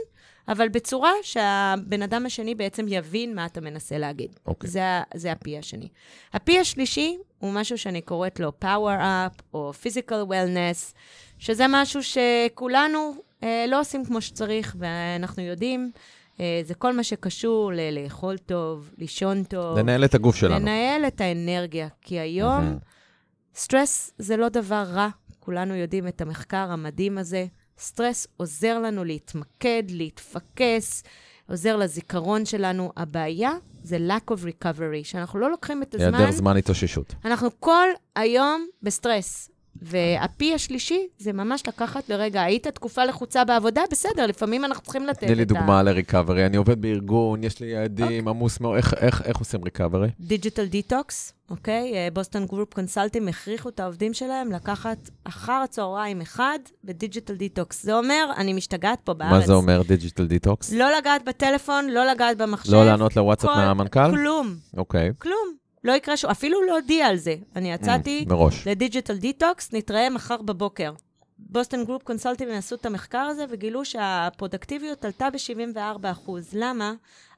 [0.47, 4.35] אבל בצורה שהבן אדם השני בעצם יבין מה אתה מנסה להגיד.
[4.45, 4.69] אוקיי.
[4.69, 4.81] זה,
[5.15, 5.87] זה הפי השני.
[6.33, 10.93] הפי השלישי הוא משהו שאני קוראת לו power up, או physical wellness,
[11.39, 15.91] שזה משהו שכולנו אה, לא עושים כמו שצריך, ואנחנו יודעים.
[16.39, 19.77] אה, זה כל מה שקשור ללאכול טוב, לישון טוב.
[19.77, 20.55] לנהל את הגוף שלנו.
[20.55, 21.87] לנהל את האנרגיה.
[22.01, 23.55] כי היום, mm-hmm.
[23.55, 25.09] סטרס זה לא דבר רע.
[25.39, 27.45] כולנו יודעים את המחקר המדהים הזה.
[27.79, 31.03] סטרס עוזר לנו להתמקד, להתפקס,
[31.49, 32.91] עוזר לזיכרון שלנו.
[32.97, 33.51] הבעיה
[33.83, 36.15] זה lack of recovery, שאנחנו לא לוקחים את הזמן...
[36.15, 37.15] היעדר זמן התאוששות.
[37.25, 39.49] אנחנו כל היום בסטרס.
[39.81, 45.05] וה P השלישי זה ממש לקחת לרגע, היית תקופה לחוצה בעבודה, בסדר, לפעמים אנחנו צריכים
[45.05, 45.27] לתת את ה...
[45.27, 46.45] תני לי דוגמה ל recovery.
[46.45, 48.75] אני עובד בארגון, יש לי יעדים, עמוס מאוד.
[48.77, 50.07] איך- איך איך עושים recovery?
[50.19, 51.93] digital detox, אוקיי?
[52.13, 57.83] בוסטון גרופ קונסלטים הכריחו את העובדים שלהם לקחת אחר הצהריים אחד ב digital detox.
[57.83, 59.31] זה אומר, אני משתגעת פה בארץ.
[59.31, 60.73] מה זה אומר digital detox?
[60.73, 62.71] לא לגעת בטלפון, לא לגעת במחשב.
[62.73, 64.11] לא לענות לוואטסאפ כל- מהמנכ"ל?
[64.11, 65.11] כלום, אוקיי.
[65.19, 65.57] כלום.
[65.87, 67.35] לא יקרה שום, אפילו להודיע על זה.
[67.55, 68.67] אני יצאתי Mm, מראש.
[68.67, 70.93] ל digital detox, נתראה מחר בבוקר.
[71.39, 76.31] בוסטון גרופ קונסלטים עשו את המחקר הזה וגילו שהפרודוקטיביות עלתה ב-74%.
[76.53, 76.93] למה?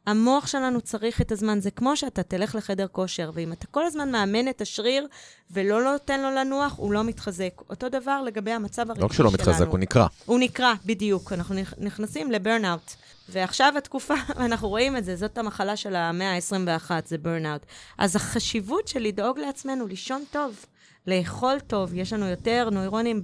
[0.10, 1.60] המוח שלנו צריך את הזמן.
[1.60, 5.08] זה כמו שאתה תלך לחדר כושר, ואם אתה כל הזמן מאמן את השריר
[5.52, 7.62] ולא נותן לו לנוח, הוא לא מתחזק.
[7.70, 9.08] אותו דבר לגבי המצב הרגשי שלנו.
[9.08, 10.08] לא כשלא מתחזק, הוא נקרע.
[10.26, 11.34] הוא נקרע, בדיוק.
[11.34, 12.92] אנחנו נכ- נכנסים לברנאוט.
[13.30, 14.14] ועכשיו התקופה,
[14.46, 17.62] אנחנו רואים את זה, זאת המחלה של המאה ה-21, זה ברנאוט.
[17.98, 20.66] אז החשיבות של לדאוג לעצמנו, לישון טוב,
[21.08, 23.22] לאכול טוב, יש לנו יותר נוירונים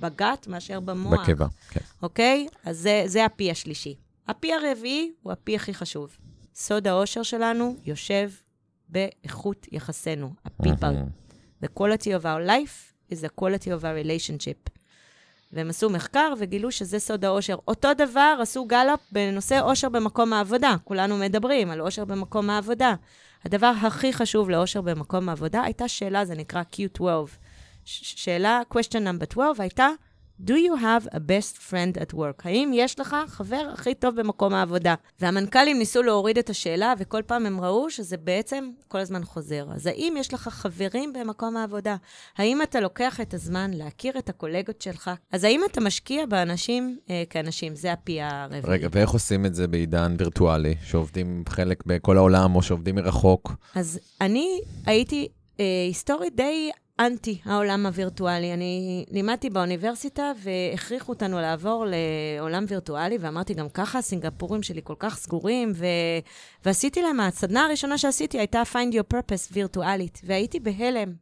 [0.00, 1.20] בגת מאשר במוח.
[1.20, 1.80] בקיבה, כן.
[2.02, 2.46] אוקיי?
[2.64, 3.94] אז זה, זה הפי השלישי.
[4.28, 6.16] הפי הרביעי הוא הפי הכי חשוב.
[6.54, 8.30] סוד האושר שלנו יושב
[8.88, 10.94] באיכות יחסינו, ה-people.
[11.64, 14.70] The quality of our life is the quality of our relationship.
[15.52, 17.56] והם עשו מחקר וגילו שזה סוד האושר.
[17.68, 20.76] אותו דבר עשו גלאפ בנושא אושר במקום העבודה.
[20.84, 22.94] כולנו מדברים על אושר במקום העבודה.
[23.44, 27.02] הדבר הכי חשוב לאושר במקום העבודה הייתה שאלה, זה נקרא Q12.
[27.84, 29.88] ש- שאלה, question number 12, הייתה,
[30.40, 32.42] Do you have a best friend at work?
[32.44, 34.94] האם יש לך חבר הכי טוב במקום העבודה?
[35.20, 39.66] והמנכ"לים ניסו להוריד את השאלה, וכל פעם הם ראו שזה בעצם כל הזמן חוזר.
[39.74, 41.96] אז האם יש לך חברים במקום העבודה?
[42.36, 45.10] האם אתה לוקח את הזמן להכיר את הקולגות שלך?
[45.32, 47.76] אז האם אתה משקיע באנשים אה, כאנשים?
[47.76, 48.62] זה הפי הרביעי.
[48.64, 53.52] רגע, ואיך עושים את זה בעידן וירטואלי, שעובדים חלק בכל העולם, או שעובדים מרחוק?
[53.74, 55.28] אז אני הייתי
[55.60, 56.70] אה, היסטורית די
[57.00, 58.54] אנטי העולם הווירטואלי.
[58.54, 65.16] אני לימדתי באוניברסיטה והכריחו אותנו לעבור לעולם וירטואלי, ואמרתי, גם ככה הסינגפורים שלי כל כך
[65.16, 65.86] סגורים, ו...
[66.64, 71.12] ועשיתי להם, הסדנה הראשונה שעשיתי הייתה Find Your Purpose וירטואלית, והייתי בהלם.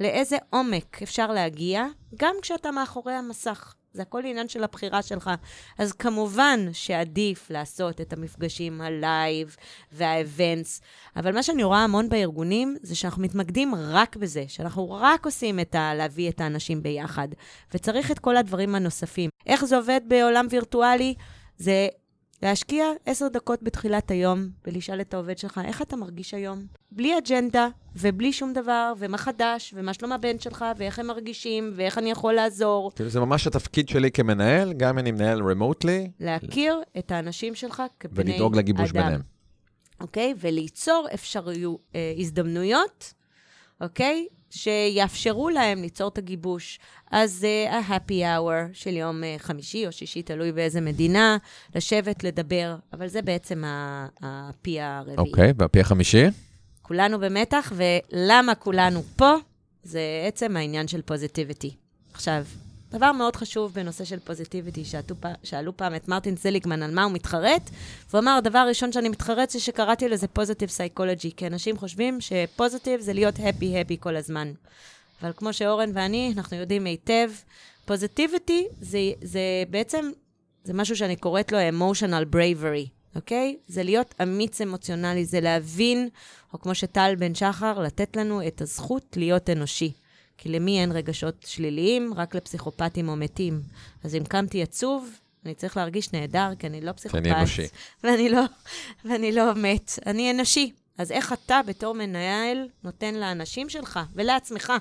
[0.00, 1.84] לאיזה עומק אפשר להגיע,
[2.16, 3.74] גם כשאתה מאחורי המסך.
[3.92, 5.30] זה הכל עניין של הבחירה שלך.
[5.78, 9.56] אז כמובן שעדיף לעשות את המפגשים ה live
[9.92, 10.80] וה events,
[11.16, 15.74] אבל מה שאני רואה המון בארגונים, זה שאנחנו מתמקדים רק בזה, שאנחנו רק עושים את
[15.74, 15.94] ה...
[15.94, 17.28] להביא את האנשים ביחד,
[17.74, 19.30] וצריך את כל הדברים הנוספים.
[19.46, 21.14] איך זה עובד בעולם וירטואלי?
[21.58, 21.88] זה
[22.42, 26.66] להשקיע עשר דקות בתחילת היום ולשאול את העובד שלך, איך אתה מרגיש היום?
[26.90, 31.98] בלי אג'נדה ובלי שום דבר, ומה חדש, ומה שלום הבן שלך, ואיך הם מרגישים, ואיך
[31.98, 32.92] אני יכול לעזור.
[32.94, 37.82] כאילו, זה ממש התפקיד שלי כמנהל, גם אם אני מנהל רמוטלי, להכיר את האנשים שלך
[38.00, 39.02] כבני ולדאוג לגיבוש אדם.
[39.02, 39.20] ביניהם.
[40.00, 40.34] אוקיי?
[40.40, 43.14] וליצור אפשריות, אה, הזדמנויות,
[43.80, 44.26] אוקיי?
[44.52, 46.78] שיאפשרו להם ליצור את הגיבוש.
[47.10, 51.36] אז אה, ה-happy hour של יום אה, חמישי או שישי, תלוי באיזה מדינה,
[51.74, 53.64] לשבת, לדבר, אבל זה בעצם
[54.22, 55.16] הפי הרביעי.
[55.18, 56.24] אוקיי, והפי החמישי?
[56.82, 59.34] כולנו במתח, ולמה כולנו פה?
[59.82, 61.74] זה עצם העניין של פוזיטיביטי.
[62.14, 62.44] עכשיו,
[62.92, 64.82] דבר מאוד חשוב בנושא של פוזיטיביטי,
[65.42, 67.70] שאלו פעם את מרטין זליגמן על מה הוא מתחרט,
[68.10, 73.00] והוא אמר, הדבר הראשון שאני מתחרט זה שקראתי לזה פוזיטיב סייקולוגי, כי אנשים חושבים שפוזיטיב
[73.00, 74.52] זה להיות הפי-הפי כל הזמן.
[75.22, 77.30] אבל כמו שאורן ואני, אנחנו יודעים היטב,
[77.84, 80.10] פוזיטיביטי זה, זה בעצם,
[80.64, 83.56] זה משהו שאני קוראת לו emotional bravery, אוקיי?
[83.66, 86.08] זה להיות אמיץ אמוציונלי, זה להבין,
[86.52, 89.92] או כמו שטל בן שחר, לתת לנו את הזכות להיות אנושי.
[90.42, 92.14] כי למי אין רגשות שליליים?
[92.16, 93.60] רק לפסיכופטים או מתים.
[94.04, 95.10] אז אם קמתי עצוב,
[95.44, 97.24] אני צריך להרגיש נהדר, כי אני לא פסיכופט.
[97.24, 97.66] שאני אנושי.
[98.04, 98.42] ואני לא,
[99.04, 99.92] ואני לא מת.
[100.06, 100.72] אני אנושי.
[100.98, 104.72] אז איך אתה בתור מנהל נותן לאנשים שלך ולעצמך?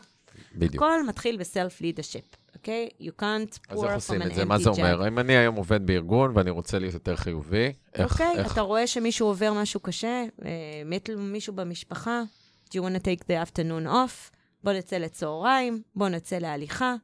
[0.55, 0.75] בדיוק.
[0.83, 2.89] הכל מתחיל בסלף לידרשיפ, אוקיי?
[3.01, 4.41] You can't pour אז איך from עושים an את זה?
[4.41, 4.69] empty מה זה.
[4.69, 5.07] אומר?
[5.07, 8.11] אם אני היום עובד בארגון ואני רוצה להיות יותר חיובי, איך...
[8.11, 10.49] אוקיי, איך- אתה רואה שמישהו עובר משהו קשה, אה,
[10.85, 12.21] מת מישהו במשפחה,
[12.69, 14.31] do you want to take the afternoon off?
[14.63, 16.95] בוא נצא לצהריים, בוא נצא להליכה,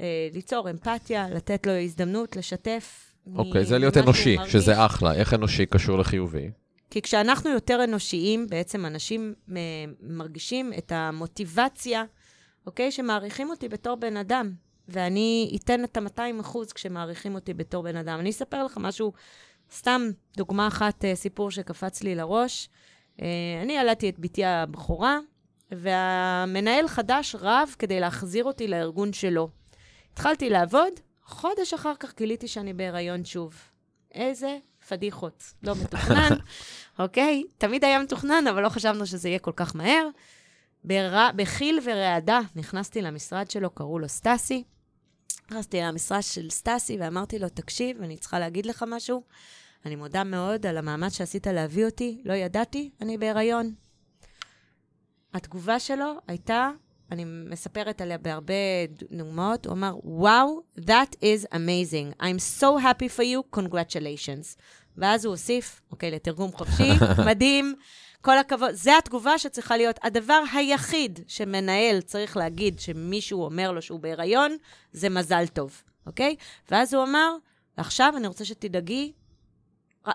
[0.00, 3.14] אה, ליצור אמפתיה, לתת לו הזדמנות לשתף.
[3.36, 4.52] אוקיי, זה להיות אנושי, מרגיש.
[4.52, 5.14] שזה אחלה.
[5.14, 6.50] איך אנושי קשור לחיובי?
[6.90, 9.60] כי כשאנחנו יותר אנושיים, בעצם אנשים אה,
[10.00, 12.04] מרגישים את המוטיבציה,
[12.66, 12.92] אוקיי?
[12.92, 14.52] שמעריכים אותי בתור בן אדם.
[14.88, 18.18] ואני אתן את ה-200 אחוז כשמעריכים אותי בתור בן אדם.
[18.20, 19.12] אני אספר לך משהו,
[19.72, 22.68] סתם דוגמה אחת, אה, סיפור שקפץ לי לראש.
[23.62, 25.18] אני ילדתי את בתי הבכורה,
[25.72, 29.48] והמנהל חדש רב כדי להחזיר אותי לארגון שלו.
[30.12, 30.92] התחלתי לעבוד,
[31.24, 33.54] חודש אחר כך גיליתי שאני בהיריון שוב.
[34.14, 35.44] איזה פדיחות.
[35.62, 36.36] לא מתוכנן,
[36.98, 37.44] אוקיי?
[37.58, 40.08] תמיד היה מתוכנן, אבל לא חשבנו שזה יהיה כל כך מהר.
[40.84, 41.28] בר...
[41.36, 44.64] בחיל ורעדה נכנסתי למשרד שלו, קראו לו סטאסי.
[45.50, 49.22] נכנסתי למשרד של סטאסי ואמרתי לו, תקשיב, אני צריכה להגיד לך משהו.
[49.86, 53.74] אני מודה מאוד על המאמץ שעשית להביא אותי, לא ידעתי, אני בהיריון.
[55.34, 56.70] התגובה שלו הייתה,
[57.12, 58.54] אני מספרת עליה בהרבה
[59.10, 62.22] דוגמאות, הוא אמר, וואו, wow, that is amazing.
[62.22, 64.60] I'm so happy for you, congratulations.
[64.96, 66.90] ואז הוא הוסיף, אוקיי, לתרגום חופשי,
[67.28, 67.74] מדהים,
[68.20, 68.70] כל הכבוד.
[68.70, 69.98] זו התגובה שצריכה להיות.
[70.02, 74.56] הדבר היחיד שמנהל צריך להגיד שמישהו אומר לו שהוא בהיריון,
[74.92, 76.36] זה מזל טוב, אוקיי?
[76.70, 77.36] ואז הוא אמר,
[77.76, 79.12] עכשיו אני רוצה שתדאגי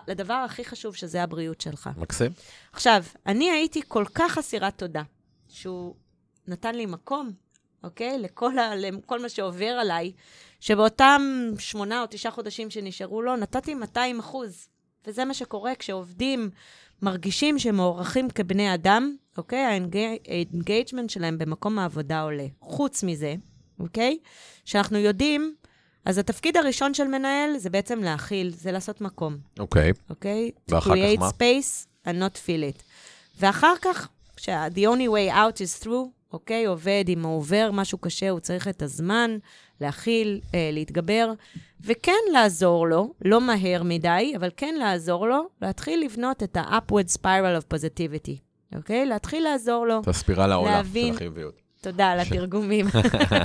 [0.08, 1.90] לדבר הכי חשוב, שזה הבריאות שלך.
[1.96, 2.32] מקסים.
[2.72, 5.02] עכשיו, אני הייתי כל כך אסירת תודה,
[5.48, 5.94] שהוא
[6.48, 7.32] נתן לי מקום,
[7.84, 8.18] אוקיי?
[8.18, 10.12] לכל, ה, לכל מה שעובר עליי,
[10.60, 11.22] שבאותם
[11.58, 14.68] שמונה או תשעה חודשים שנשארו לו, נתתי 200 אחוז.
[15.06, 16.50] וזה מה שקורה כשעובדים
[17.02, 19.80] מרגישים שהם מוערכים כבני אדם, אוקיי?
[20.28, 22.46] ה-engagement שלהם במקום העבודה עולה.
[22.60, 23.34] חוץ מזה,
[23.78, 24.18] אוקיי?
[24.64, 25.54] שאנחנו יודעים,
[26.06, 29.36] אז התפקיד הראשון של מנהל זה בעצם להכיל, זה לעשות מקום.
[29.58, 29.92] אוקיי.
[30.10, 30.50] אוקיי?
[30.68, 31.28] ואחר כך create מה?
[31.28, 32.82] space and not feel it.
[33.40, 36.64] ואחר כך, כשה- the only way out is through, אוקיי?
[36.64, 39.36] עובד, אם הוא עובר משהו קשה, הוא צריך את הזמן
[39.80, 41.32] להכיל, אה, להתגבר,
[41.80, 47.60] וכן לעזור לו, לא מהר מדי, אבל כן לעזור לו, להתחיל לבנות את ה-upward spiral
[47.62, 48.36] of positivity,
[48.76, 49.06] אוקיי?
[49.06, 50.00] להתחיל לעזור לו.
[50.00, 51.54] את הספירלה העולה של החיוביות.
[51.86, 52.86] תודה על התרגומים.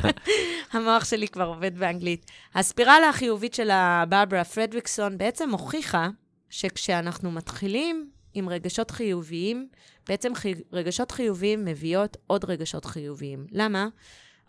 [0.73, 2.25] המוח שלי כבר עובד באנגלית.
[2.55, 6.09] הספירלה החיובית של הברברה פרדריקסון בעצם הוכיחה
[6.49, 9.67] שכשאנחנו מתחילים עם רגשות חיוביים,
[10.09, 10.53] בעצם חי...
[10.73, 13.45] רגשות חיוביים מביאות עוד רגשות חיוביים.
[13.51, 13.87] למה?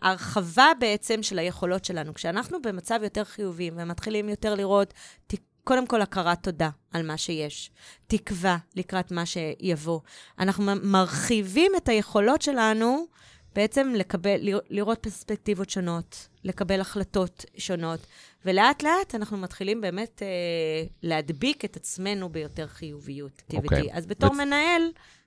[0.01, 2.13] הרחבה בעצם של היכולות שלנו.
[2.13, 4.93] כשאנחנו במצב יותר חיובי ומתחילים יותר לראות,
[5.27, 5.33] ת...
[5.63, 7.71] קודם כל הכרת תודה על מה שיש,
[8.07, 9.99] תקווה לקראת מה שיבוא.
[10.39, 13.05] אנחנו מרחיבים את היכולות שלנו
[13.55, 17.99] בעצם לקבל, לרא- לראות פרספקטיבות שונות, לקבל החלטות שונות,
[18.45, 20.27] ולאט לאט אנחנו מתחילים באמת אה,
[21.03, 23.43] להדביק את עצמנו ביותר חיוביות.
[23.55, 23.93] אוקיי.
[23.93, 24.81] אז בתור וצ- מנהל,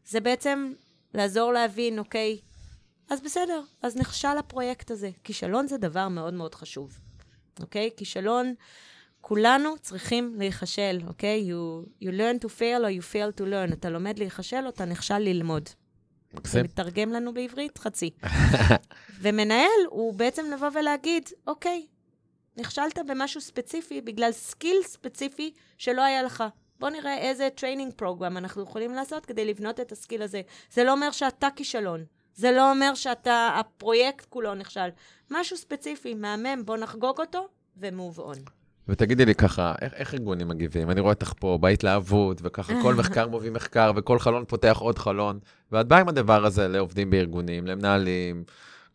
[0.09, 0.73] זה בעצם
[1.15, 2.39] לעזור להבין, אוקיי,
[3.11, 5.11] אז בסדר, אז נכשל הפרויקט הזה.
[5.25, 6.99] כישלון זה דבר מאוד מאוד חשוב,
[7.61, 7.91] אוקיי?
[7.97, 8.55] כישלון,
[9.21, 11.51] כולנו צריכים להיכשל, אוקיי?
[11.51, 13.73] You, you learn to fail or you fail to learn.
[13.73, 15.69] אתה לומד להיכשל או אתה נכשל ללמוד.
[16.45, 16.62] זה.
[16.62, 17.79] מתרגם לנו בעברית?
[17.79, 18.11] חצי.
[19.23, 21.87] ומנהל הוא בעצם לבוא ולהגיד, אוקיי,
[22.57, 26.45] נכשלת במשהו ספציפי בגלל skill ספציפי שלא היה לך.
[26.79, 30.43] בוא נראה איזה training program אנחנו יכולים לעשות כדי לבנות את ה-skill הזה.
[30.71, 32.05] זה לא אומר שאתה כישלון.
[32.35, 34.89] זה לא אומר שאתה, הפרויקט כולו נכשל.
[35.31, 38.56] משהו ספציפי, מהמם, בוא נחגוג אותו, ו-move on.
[38.88, 40.90] ותגידי לי ככה, איך, איך ארגונים מגיבים?
[40.90, 45.38] אני רואה אותך פה בהתלהבות, וככה כל מחקר מוביל מחקר, וכל חלון פותח עוד חלון,
[45.72, 48.44] ואת באה עם הדבר הזה לעובדים בארגונים, למנהלים,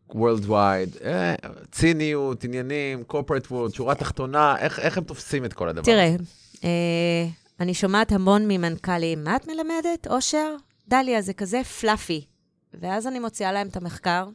[0.09, 1.35] Worldwide, אה,
[1.71, 5.91] ציניות, עניינים, corporate world, שורה תחתונה, איך, איך הם תופסים את כל הדבר הזה?
[5.91, 6.15] תראה,
[6.63, 7.27] אה,
[7.59, 10.55] אני שומעת המון ממנכ"לים, מה את מלמדת, אושר?
[10.87, 12.25] דליה, זה כזה פלאפי.
[12.73, 14.27] ואז אני מוציאה להם את המחקר,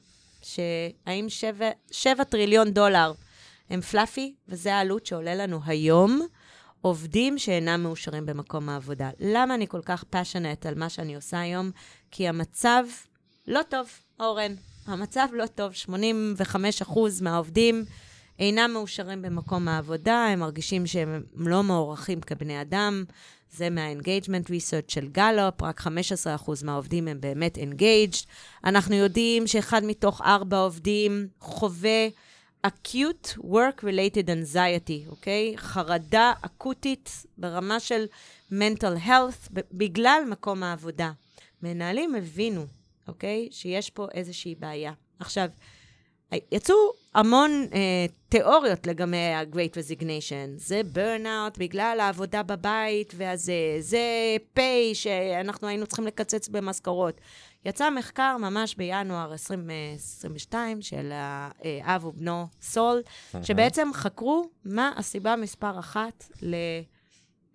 [0.43, 3.13] שהאם שבע, שבע טריליון דולר
[3.71, 6.27] הם פלאפי, וזה העלות שעולה לנו היום,
[6.81, 9.11] עובדים שאינם מאושרים במקום העבודה.
[9.21, 11.71] למה אני כל כך פאשונט על מה שאני עושה היום?
[12.11, 12.85] כי המצב
[13.47, 13.89] לא טוב,
[14.21, 14.55] אורן.
[14.87, 15.73] המצב לא טוב.
[16.83, 17.85] 85% מהעובדים
[18.39, 23.05] אינם מאושרים במקום העבודה, הם מרגישים שהם לא מוערכים כבני אדם.
[23.51, 25.87] זה מה-engagement research של גלופ, רק 15%
[26.65, 28.27] מהעובדים הם באמת engaged.
[28.65, 32.09] אנחנו יודעים שאחד מתוך ארבע עובדים חווה
[32.67, 35.55] acute work-related anxiety, אוקיי?
[35.57, 38.05] חרדה אקוטית ברמה של
[38.53, 41.13] mental health בגלל מקום העבודה.
[41.63, 42.67] מנהלים הבינו,
[43.09, 43.49] אוקיי?
[43.51, 44.93] שיש פה איזושהי בעיה.
[45.19, 45.49] עכשיו,
[46.33, 46.75] יצאו
[47.15, 50.49] המון אה, תיאוריות לגבי ה-Great Resignation.
[50.57, 57.21] זה burnout בגלל העבודה בבית, ואז אה, זה pay שאנחנו היינו צריכים לקצץ במשכורות.
[57.65, 63.03] יצא מחקר ממש בינואר 2022 של האב ובנו סול,
[63.43, 66.55] שבעצם חקרו מה הסיבה מספר אחת ל...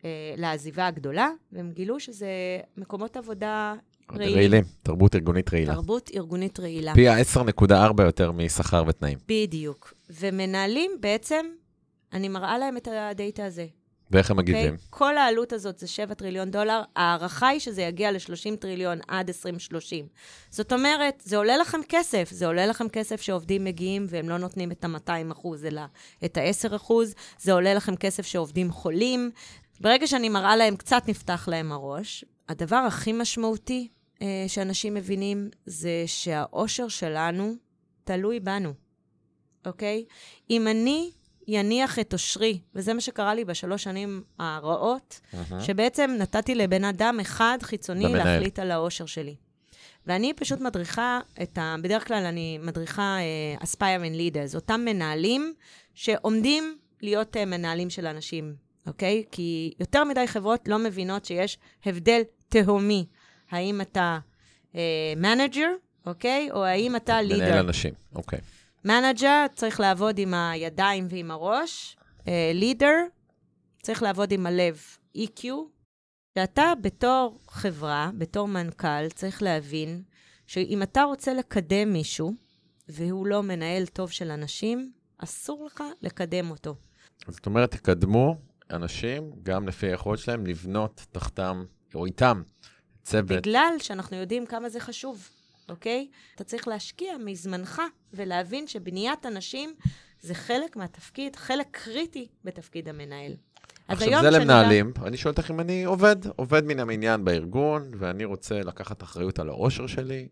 [0.06, 2.30] אה, לעזיבה הגדולה, והם גילו שזה
[2.78, 3.74] מקומות עבודה
[4.18, 4.36] רעילים.
[4.38, 5.74] רעילים, תרבות ארגונית רעילה.
[5.74, 6.94] תרבות ארגונית רעילה.
[6.94, 9.18] פי ה-10.4 יותר משכר ותנאים.
[9.28, 9.94] בדיוק.
[10.10, 11.46] ומנהלים בעצם,
[12.14, 13.66] אני מראה להם את הדאטה הזה.
[14.12, 14.54] ואיך הם אוקיי?
[14.54, 14.76] מגיבים?
[14.90, 20.06] כל העלות הזאת זה 7 טריליון דולר, ההערכה היא שזה יגיע ל-30 טריליון עד 2030.
[20.50, 24.72] זאת אומרת, זה עולה לכם כסף, זה עולה לכם כסף שעובדים מגיעים והם לא נותנים
[24.72, 25.82] את ה-200 אחוז, אלא
[26.26, 29.32] את ה-10 אחוז, זה עולה לכם כסף שעובדים חולים.
[29.82, 32.26] ברגע שאני מראה להם, קצת נפתח להם הראש.
[32.50, 33.88] הדבר הכי משמעותי,
[34.22, 37.56] אה, שאנשים מבינים זה שהאושר שלנו
[38.04, 38.74] תלוי בנו,
[39.66, 40.06] אוקיי?
[40.50, 41.12] אם אני
[41.48, 45.62] יניח את אושרי, וזה מה שקרה לי בשלוש שנים הרעות, מהמם.
[45.62, 48.28] שבעצם נתתי לבן אדם אחד חיצוני למנהל.
[48.28, 49.36] להחליט על האושר שלי.
[50.08, 51.76] ואני פשוט מדריכה את ה...
[51.82, 53.18] בדרך כלל אני מדריכה
[53.60, 55.54] uh, aspiring leaders, אותם מנהלים
[55.94, 58.56] שעומדים להיות uh, מנהלים של אנשים,
[58.88, 59.24] אוקיי?
[59.32, 63.06] כי יותר מדי חברות לא מבינות שיש הבדל תהומי.
[63.52, 64.20] האם אתה
[65.18, 65.70] manager,
[66.06, 66.52] אוקיי?
[66.52, 67.46] או האם אתה leader.
[67.46, 68.40] מנהל אנשים, אוקיי.
[68.86, 71.98] manager צריך לעבוד עם הידיים ועם הראש,
[72.54, 72.98] leader
[73.82, 74.82] צריך לעבוד עם הלב,
[75.18, 75.46] EQ.
[76.38, 80.04] שאתה בתור חברה, בתור מנכ"ל, צריך להבין
[80.48, 82.34] שאם אתה רוצה לקדם מישהו,
[82.88, 86.76] והוא לא מנהל טוב של אנשים, אסור לך לקדם אותו.
[87.28, 88.36] זאת אומרת, תקדמו
[88.72, 92.42] אנשים, גם לפי היכולת שלהם, לבנות תחתם, או איתם,
[93.04, 93.42] צוות.
[93.48, 95.30] בגלל שאנחנו יודעים כמה זה חשוב,
[95.70, 96.08] אוקיי?
[96.36, 97.82] אתה צריך להשקיע מזמנך
[98.14, 99.76] ולהבין שבניית אנשים
[100.22, 103.34] זה חלק מהתפקיד, חלק קריטי בתפקיד המנהל.
[103.88, 104.94] עכשיו, זה למנהלים.
[105.06, 109.50] אני שואל אותך אם אני עובד, עובד מן המניין בארגון, ואני רוצה לקחת אחריות על
[109.50, 110.28] האושר שלי,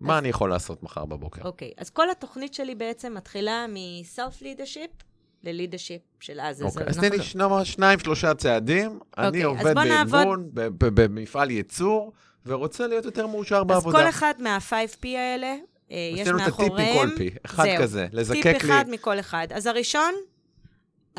[0.00, 1.42] מה אני יכול לעשות מחר בבוקר?
[1.42, 5.09] אוקיי, אז כל התוכנית שלי בעצם מתחילה מ-self-leadership
[5.44, 6.62] ל-leadership של אז.
[6.62, 8.98] אוקיי, אז אנחנו תן לי לא- שניים, שניים, שלושה צעדים.
[9.18, 12.12] אני אוקיי, אז עובד בארגון, במפעל ייצור,
[12.46, 13.98] ורוצה להיות יותר מאושר אז בעבודה.
[13.98, 15.56] כל אחד מה-5P האלה,
[15.90, 17.08] אה, יש תן לנו את הטיפ מאחוריהם...
[17.08, 17.82] מכל פי, אחד זהו.
[17.82, 18.56] כזה, לזקק טיפ לי.
[18.58, 19.46] אחד מכל אחד.
[19.54, 20.14] אז הראשון,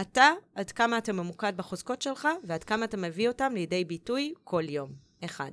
[0.02, 4.64] אתה, עד כמה אתה ממוקד בחוזקות שלך, ועד כמה אתה מביא אותם לידי ביטוי כל
[4.70, 4.90] יום.
[5.26, 5.52] אחד.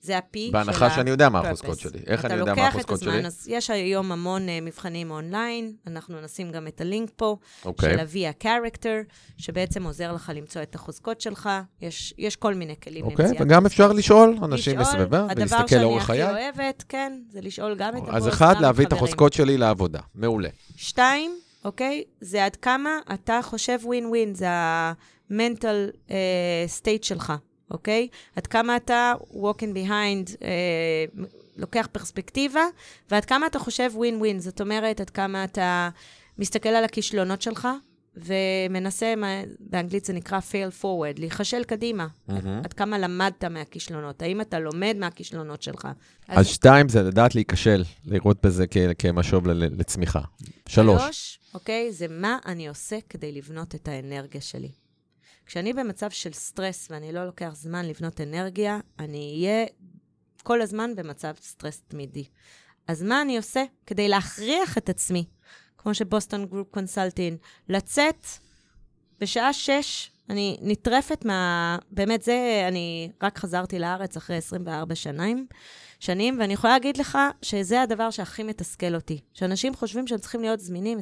[0.00, 1.40] זה ה-P של בהנחה שאני יודע מה.
[1.40, 1.98] החוזקות שלי.
[2.06, 3.26] איך אתה אני יודע מה לוקח את החוזקות הזמן, שלי?
[3.26, 7.92] אז יש היום המון uh, מבחנים אונליין, אנחנו נשים גם את הלינק פה, אוקיי.
[7.92, 11.48] של ה-via character, שבעצם עוזר לך למצוא את החוזקות שלך.
[11.80, 13.92] יש, יש כל מיני כלים אוקיי, למציאת וגם אפשר.
[13.92, 16.30] לשאול אנשים לשאול, בסביבה, הדבר ולהסתכל שאני לאורך הכי חיי.
[16.30, 18.92] אוהבת, כן, זה לשאול גם את הבוס, אז אחד, להביא את.
[18.92, 20.00] החוזקות שלי לעבודה.
[20.14, 20.48] מעולה.
[20.76, 22.04] שתיים, אוקיי?
[22.20, 26.10] זה עד כמה אתה חושב ווין ווין, זה ה-mental uh,
[26.80, 27.32] state שלך,
[27.70, 28.08] אוקיי?
[28.36, 31.20] עד כמה אתה walking behind, uh,
[31.56, 32.64] לוקח פרספקטיבה,
[33.10, 35.88] ועד כמה אתה חושב ווין ווין, זאת אומרת, עד כמה אתה
[36.38, 37.68] מסתכל על הכישלונות שלך,
[38.16, 39.14] ומנסה,
[39.60, 42.06] באנגלית זה נקרא fail forward, להיכשל קדימה.
[42.28, 42.60] מהמם.
[42.64, 45.88] עד כמה למדת מהכישלונות, האם אתה לומד מהכישלונות שלך.
[46.28, 50.20] אז שתיים זה לדעת להיכשל, לראות בזה כ- כמשוב ל- לצמיחה.
[50.68, 51.02] שלוש.
[51.02, 54.68] שלוש, אוקיי, זה מה אני עושה כדי לבנות את האנרגיה שלי.
[55.46, 59.66] כשאני במצב של סטרס ואני לא לוקח זמן לבנות אנרגיה, אני אהיה
[60.42, 62.24] כל הזמן במצב סטרס תמידי.
[62.88, 65.24] אז מה אני עושה כדי להכריח את עצמי,
[65.78, 67.36] כמו ש-Boston Group Consulting,
[67.68, 68.26] לצאת
[69.20, 71.78] בשעה שש, אני נטרפת מה...
[71.90, 75.46] באמת, זה, אני רק חזרתי לארץ אחרי 24 שנים,
[76.00, 79.20] שנים, ואני יכולה להגיד לך שזה הדבר שהכי מתסכל אותי.
[79.34, 80.98] שאנשים חושבים שהם צריכים להיות זמינים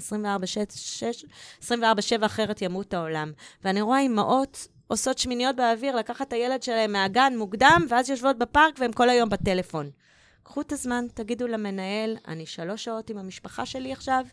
[1.62, 1.72] 24-7,
[2.26, 3.32] אחרת ימות העולם.
[3.64, 8.74] ואני רואה אימהות עושות שמיניות באוויר, לקחת את הילד שלהם מהגן מוקדם, ואז יושבות בפארק
[8.78, 9.90] והם כל היום בטלפון.
[10.42, 14.24] קחו את הזמן, תגידו למנהל, אני שלוש שעות עם המשפחה שלי עכשיו,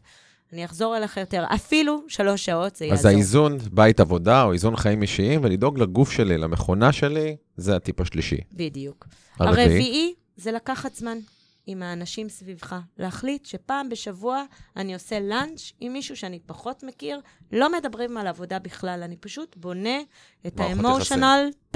[0.53, 1.45] אני אחזור אליך יותר.
[1.55, 3.11] אפילו שלוש שעות, זה אז יעזור.
[3.11, 8.37] האיזון בית עבודה או איזון חיים אישיים, ולדאוג לגוף שלי, למכונה שלי, זה הטיפ השלישי.
[8.53, 9.07] בדיוק.
[9.39, 9.63] הרביעי?
[9.63, 11.17] הרביעי זה לקחת זמן
[11.65, 12.75] עם האנשים סביבך.
[12.97, 14.43] להחליט שפעם בשבוע
[14.75, 17.21] אני עושה lunch עם מישהו שאני פחות מכיר,
[17.51, 19.99] לא מדברים על עבודה בכלל, אני פשוט בונה
[20.47, 20.59] את.
[20.59, 21.75] ה-emotional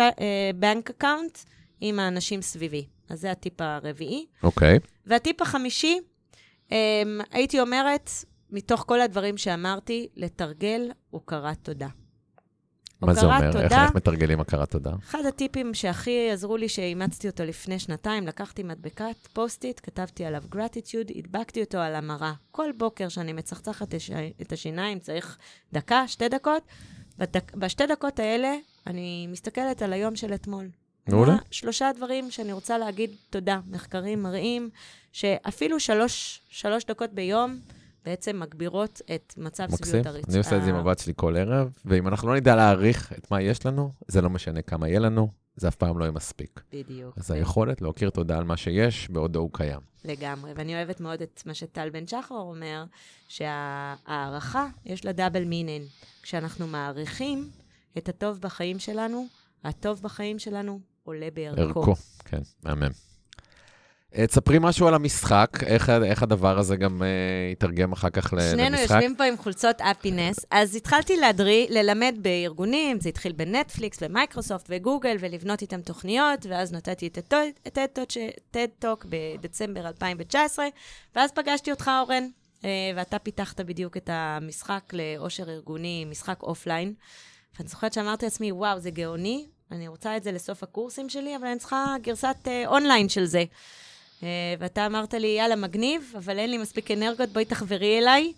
[0.61, 1.45] bank account
[1.81, 2.87] עם האנשים סביבי.
[3.09, 4.25] אז זה הטיפ הרביעי.
[4.43, 4.79] אוקיי.
[5.05, 5.99] והטיפ החמישי,
[6.69, 6.73] um,
[7.31, 8.09] הייתי אומרת,
[8.49, 11.87] מתוך כל הדברים שאמרתי, לתרגל הוקרת תודה.
[13.05, 13.43] מה זה אומר?
[13.43, 13.85] איך תודה.
[13.85, 14.91] איך מתרגלים הכרת תודה?
[15.09, 21.17] אחד הטיפים שהכי עזרו לי, שאימצתי אותו לפני שנתיים, לקחתי מדבקת Post-it, כתבתי עליו gratitude,
[21.17, 22.33] הדבקתי אותו על המראה.
[22.51, 23.95] כל בוקר שאני מצחצחת
[24.41, 25.37] את השיניים, צריך
[25.73, 26.63] דקה, שתי דקות.
[27.17, 28.55] בדק, בשתי דקות האלה,
[28.87, 30.69] אני מסתכלת על היום של אתמול.
[31.07, 31.35] מעולה.
[31.51, 33.59] שלושה דברים שאני רוצה להגיד תודה.
[33.67, 34.69] מחקרים מראים
[35.11, 37.59] שאפילו שלוש, שלוש דקות ביום
[38.05, 39.85] בעצם מגבירות את מצב מקסים.
[39.85, 40.29] שביעות הרצ...
[40.29, 43.31] אני עושה את זה עם הבת שלי כל ערב, ואם אנחנו לא נדע להעריך את
[43.31, 46.61] מה יש לנו, זה לא משנה כמה יהיה לנו, זה אף פעם לא יהיה מספיק.
[46.73, 47.17] בדיוק.
[47.17, 49.79] אז היכולת להכיר תודה על מה שיש, בעודו הוא קיים.
[50.05, 52.83] לגמרי, ואני אוהבת מאוד את מה שטל בן שחר אומר,
[53.27, 55.86] שההערכה, יש לה double meaning.
[56.21, 57.49] כשאנחנו מעריכים
[57.97, 59.25] את הטוב בחיים שלנו,
[59.63, 61.79] הטוב בחיים שלנו עולה בערכו.
[61.79, 61.95] ערכו,
[62.25, 62.91] כן, מהמם.
[64.18, 67.05] אה, תספרי משהו על המשחק, איך, איך הדבר הזה גם uh,
[67.51, 68.51] יתרגם אחר כך למשחק.
[68.51, 74.66] שנינו יושבים פה עם חולצות Happiness, אז התחלתי להדריך, ללמד בארגונים, זה התחיל בנטפליקס ומייקרוסופט
[74.70, 80.66] וגוגל, ולבנות איתם תוכניות, ואז נתתי את ה-TED Talk בדצמבר 2019,
[81.16, 82.28] ואז פגשתי אותך, אורן,
[82.61, 86.93] uh, ואתה פיתחת בדיוק את המשחק לאושר ארגוני, משחק אופליין.
[87.57, 91.47] ואני זוכרת שאמרתי לעצמי, וואו, זה גאוני, אני רוצה את זה לסוף הקורסים שלי, אבל
[91.47, 93.43] אני צריכה גרסת uh, אונליין של זה.
[94.20, 94.24] Uh,
[94.59, 98.34] ואתה אמרת לי, יאללה, מגניב, אבל אין לי מספיק אנרגיות, בואי תחברי אליי.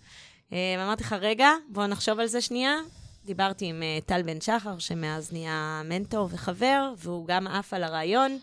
[0.50, 2.76] Uh, ואמרתי לך, רגע, בואו נחשוב על זה שנייה.
[3.24, 8.38] דיברתי עם uh, טל בן שחר, שמאז נהיה מנטור וחבר, והוא גם עף על הרעיון,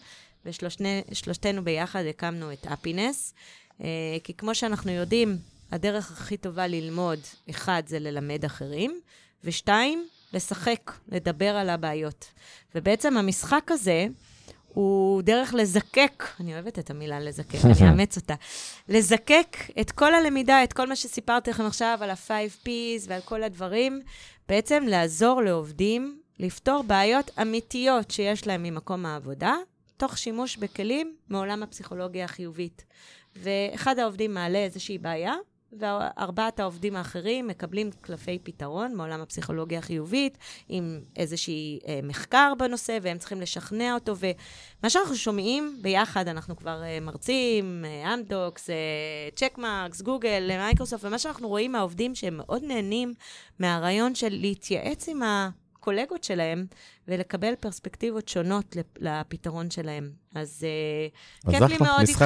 [0.46, 3.34] ושלושתנו ביחד הקמנו את אפינס.
[4.24, 5.38] כי כמו שאנחנו יודעים,
[5.72, 7.20] הדרך הכי טובה ללמוד,
[7.50, 9.00] אחד, זה ללמד אחרים,
[9.44, 12.26] ושתיים, לשחק, לדבר על הבעיות.
[12.76, 14.08] ובעצם המשחק הזה
[14.76, 18.36] הוא דרך לזקק, אני אוהבת את המילה לזקק, אני אאמץ אותה,
[18.90, 22.30] לזקק את כל הלמידה, את כל מה שסיפרתי לכם עכשיו על ה-5
[22.66, 24.02] P's ועל כל הדברים,
[24.50, 29.56] בעצם לעזור לעובדים לפתור בעיות אמיתיות שיש להם ממקום העבודה,
[29.98, 32.86] תוך שימוש בכלים מעולם הפסיכולוגיה החיובית.
[33.36, 35.34] ואחד העובדים מעלה איזושהי בעיה,
[35.80, 40.38] וארבעת העובדים האחרים מקבלים קלפי פתרון מעולם הפסיכולוגיה החיובית,
[40.70, 44.16] עם איזשהי אה, מחקר בנושא, והם צריכים לשכנע אותו.
[44.20, 48.76] ומה שאנחנו שומעים ביחד, אנחנו כבר אה, מרצים, אמדוקס, אה,
[49.36, 53.14] צ'קמרקס, גוגל, מייקרוסופט, ומה שאנחנו רואים מהעובדים שהם מאוד נהנים
[53.60, 55.50] מהרעיון של להתייעץ עם ה...
[55.86, 56.66] הקולגות שלהם,
[57.08, 60.10] ולקבל פרספקטיבות שונות לפתרון שלהם.
[60.36, 60.66] אז
[61.46, 62.26] uh, כיף לי מאוד איתך.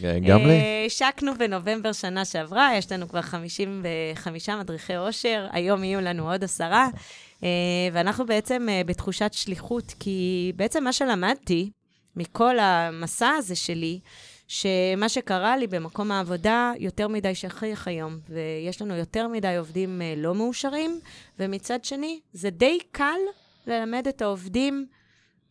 [0.00, 0.50] גם לי.
[0.50, 6.44] אה, השקנו בנובמבר שנה שעברה, יש לנו כבר 55 מדריכי עושר, היום יהיו לנו עוד
[6.44, 6.88] עשרה,
[7.92, 11.70] ואנחנו בעצם בתחושת שליחות, כי בעצם מה שלמדתי
[12.16, 14.00] מכל המסע הזה שלי,
[14.48, 20.14] שמה שקרה לי במקום העבודה יותר מדי שכיח היום, ויש לנו יותר מדי עובדים אה,
[20.16, 21.00] לא מאושרים,
[21.38, 23.18] ומצד שני, זה די קל
[23.66, 24.86] ללמד את העובדים,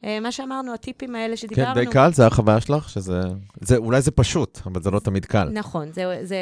[0.03, 1.75] אה, מה שאמרנו, הטיפים האלה שדיברנו.
[1.75, 3.21] כן, די קל, זה החוויה שלך, שזה...
[3.61, 5.49] זה, אולי זה פשוט, אבל זה לא תמיד קל.
[5.49, 6.37] נכון, זה, זה,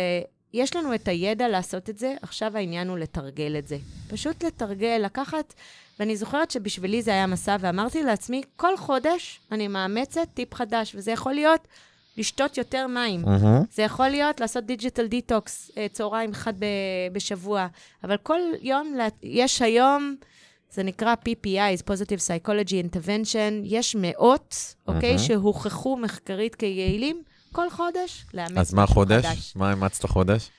[0.54, 3.78] יש לנו את הידע לעשות את זה, עכשיו העניין הוא לתרגל את זה.
[4.08, 5.54] פשוט לתרגל, לקחת...
[6.00, 11.12] ואני זוכרת שבשבילי זה היה מסע, ואמרתי לעצמי, כל חודש אני מאמצת טיפ חדש, וזה
[11.12, 11.68] יכול להיות
[12.18, 13.26] לשתות יותר מים.
[13.26, 13.66] Mm-hmm.
[13.72, 16.54] זה יכול להיות לעשות digital detox אה, צהריים אחד
[17.14, 17.68] בשבוע,
[18.04, 20.16] אבל כל יום, יש היום,
[20.72, 25.20] זה נקרא PPI, Positive Psychology Intervention, יש מאות, אוקיי, mm-hmm.
[25.20, 29.54] שהוכחו מחקרית כיעילים, כל חודש לאמץ אז מה חודש?
[29.56, 30.50] מה אימצת החודש?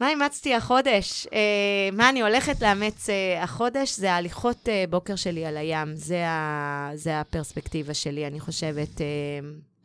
[0.00, 1.26] מה אימצתי החודש?
[1.32, 3.96] אה, מה אני הולכת לאמץ אה, החודש?
[3.96, 5.96] זה ההליכות אה, בוקר שלי על הים.
[5.96, 9.00] זה, ה, זה הפרספקטיבה שלי, אני חושבת.
[9.00, 9.06] אה,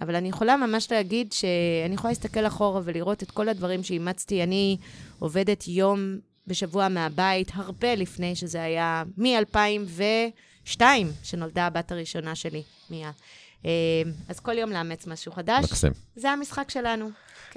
[0.02, 4.43] אבל אני יכולה ממש להגיד שאני יכולה להסתכל אחורה ולראות את כל הדברים שאימצתי.
[4.43, 4.78] אני
[5.20, 10.82] עובדת יום בשבוע מהבית, הרבה לפני שזה היה מ-2002,
[11.24, 13.12] שנולדה הבת הראשונה שלי, מיה.
[13.66, 13.72] אה,
[14.30, 15.64] אז כל יום לאמץ משהו חדש.
[15.64, 15.91] מקסים.
[16.16, 17.10] זה המשחק שלנו.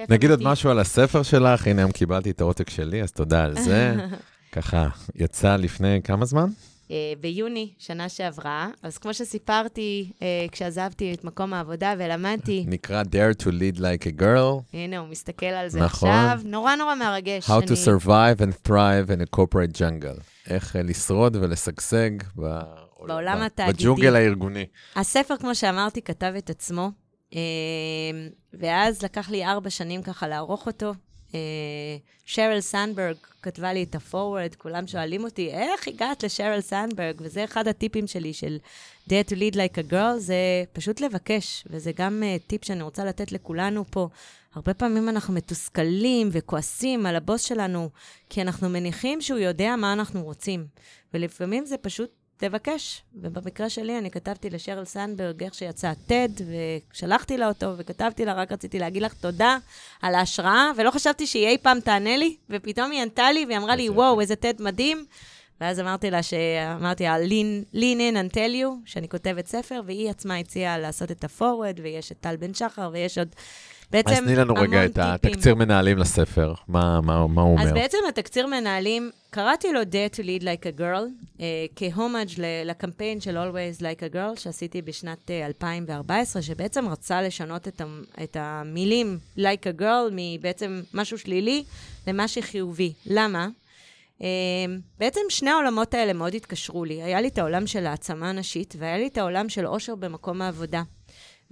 [0.09, 3.61] נגיד עוד משהו על הספר שלך, הנה היום קיבלתי את העותק שלי, אז תודה על
[3.61, 3.95] זה.
[4.53, 6.51] ככה, יצא לפני כמה זמן?
[6.93, 8.69] אה, ביוני שנה שעברה.
[8.83, 12.65] אז כמו שסיפרתי, אה, כשעזבתי את מקום העבודה ולמדתי...
[12.69, 14.63] נקרא Dare to Lead Like a Girl.
[14.73, 16.09] הנה, הוא מסתכל על זה נכון.
[16.09, 16.41] עכשיו.
[16.45, 17.51] נורא נורא מרגש.
[17.51, 17.67] How אני...
[17.67, 20.21] to Survive and Thrive in a Corporate Jungle.
[20.47, 22.61] איך אה, לשרוד ולשגשג ב...
[23.07, 23.43] בעולם ב...
[23.43, 23.83] התאגידי.
[23.85, 24.67] בג'ונגל הארגוני.
[24.97, 26.91] הספר, כמו שאמרתי, כתב את עצמו,
[28.55, 30.93] ואז לקח לי ארבע שנים ככה לערוך אותו.
[32.25, 37.15] שרל סנדברג כתבה לי את ה-forward, כולם שואלים אותי, איך הגעת לשרל סנדברג?
[37.21, 38.59] וזה אחד הטיפים שלי של
[39.09, 43.05] Dare to lead like a girl, זה פשוט לבקש, וזה גם uh, טיפ שאני רוצה
[43.05, 44.09] לתת לכולנו פה.
[44.55, 47.91] הרבה פעמים אנחנו מתוסכלים וכועסים על הבוס שלנו,
[48.31, 50.67] כי אנחנו מניחים שהוא יודע מה אנחנו רוצים.
[51.15, 53.03] ולפעמים זה פשוט תבקש.
[53.15, 56.43] ובמקרה שלי, אני כתבתי לשרל סנדברג איך שיצא TED,
[56.93, 59.59] ושלחתי לה אותו, וכתבתי לה, רק רציתי להגיד לך תודה
[60.03, 63.77] על ההשראה, ולא חשבתי שהיא אי פעם תענה לי, ופתאום היא ענתה לי, והיא אמרה
[63.77, 65.07] לי, וואו, איזה TED מדהים.
[65.61, 66.21] ואז אמרתי לה,
[66.77, 71.11] אמרתי לה, lean, lean in and tell you, שאני כותבת ספר, והיא עצמה הציעה לעשות
[71.11, 73.29] את ה-forward, ויש את טל בן שחר, ויש עוד
[73.93, 77.63] בעצם אז תני לנו רגע את התקציר מנהלים לספר, מה, מה, מה הוא אומר?
[77.63, 81.41] אז בעצם התקציר מנהלים, קראתי לו Dare to Lead Like a Girl, uh,
[81.77, 82.29] כהומאג'
[82.65, 87.83] לקמפיין של Always Like a Girl, שעשיתי בשנת uh, 2014, שבעצם רצה לשנות את,
[88.23, 91.65] את המילים Like a Girl מבעצם משהו שלילי
[92.07, 92.93] למשהו חיובי.
[93.07, 93.49] למה?
[94.19, 94.25] Uh,
[94.99, 97.03] בעצם שני העולמות האלה מאוד התקשרו לי.
[97.03, 100.83] היה לי את העולם של העצמה נשית, והיה לי את העולם של עושר במקום העבודה.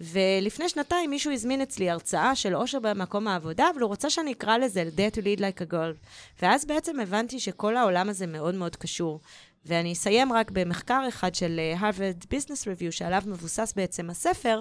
[0.01, 4.59] ולפני שנתיים מישהו הזמין אצלי הרצאה של אושר במקום העבודה, אבל הוא רוצה שאני אקרא
[4.59, 6.07] לזה Dare to Lead Like a Girl.
[6.43, 9.21] ואז בעצם הבנתי שכל העולם הזה מאוד מאוד קשור.
[9.67, 14.61] ואני אסיים רק במחקר אחד של אה, Harvard Business Review, שעליו מבוסס בעצם הספר,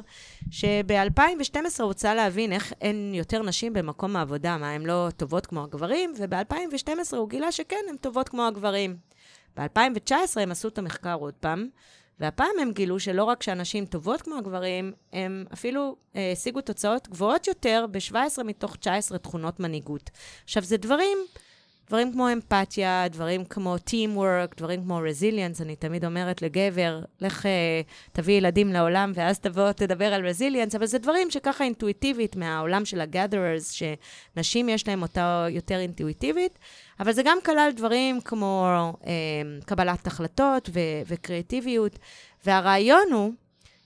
[0.51, 5.63] שב-2012 הוא רוצה להבין איך אין יותר נשים במקום העבודה, מה, הן לא טובות כמו
[5.63, 8.97] הגברים, וב-2012 הוא גילה שכן, הן טובות כמו הגברים.
[9.57, 11.69] ב-2019 הם עשו את המחקר עוד פעם,
[12.19, 17.47] והפעם הם גילו שלא רק שאנשים טובות כמו הגברים, הם אפילו אה, השיגו תוצאות גבוהות
[17.47, 20.09] יותר ב-17 מתוך 19 תכונות מנהיגות.
[20.43, 21.17] עכשיו, זה דברים
[21.89, 27.81] דברים כמו אמפתיה, דברים כמו teamwork, דברים כמו resilience, אני תמיד אומרת לגבר, לך אה,
[28.11, 33.01] תביא ילדים לעולם ואז תבוא, תדבר על resilience, אבל זה דברים שככה אינטואיטיבית מהעולם של
[33.01, 33.83] ה-gatherers,
[34.35, 36.59] שנשים יש להם אותה יותר אינטואיטיבית,
[36.99, 38.67] אבל זה גם כלל דברים כמו
[39.07, 39.11] אה,
[39.65, 40.69] קבלת החלטות
[41.07, 41.99] וקריאטיביות,
[42.45, 43.31] והרעיון הוא,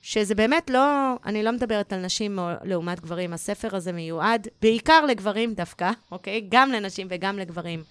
[0.01, 5.53] שזה באמת לא, אני לא מדברת על נשים לעומת גברים, הספר הזה מיועד בעיקר לגברים
[5.53, 6.47] דווקא, אוקיי?
[6.49, 7.83] גם לנשים וגם לגברים.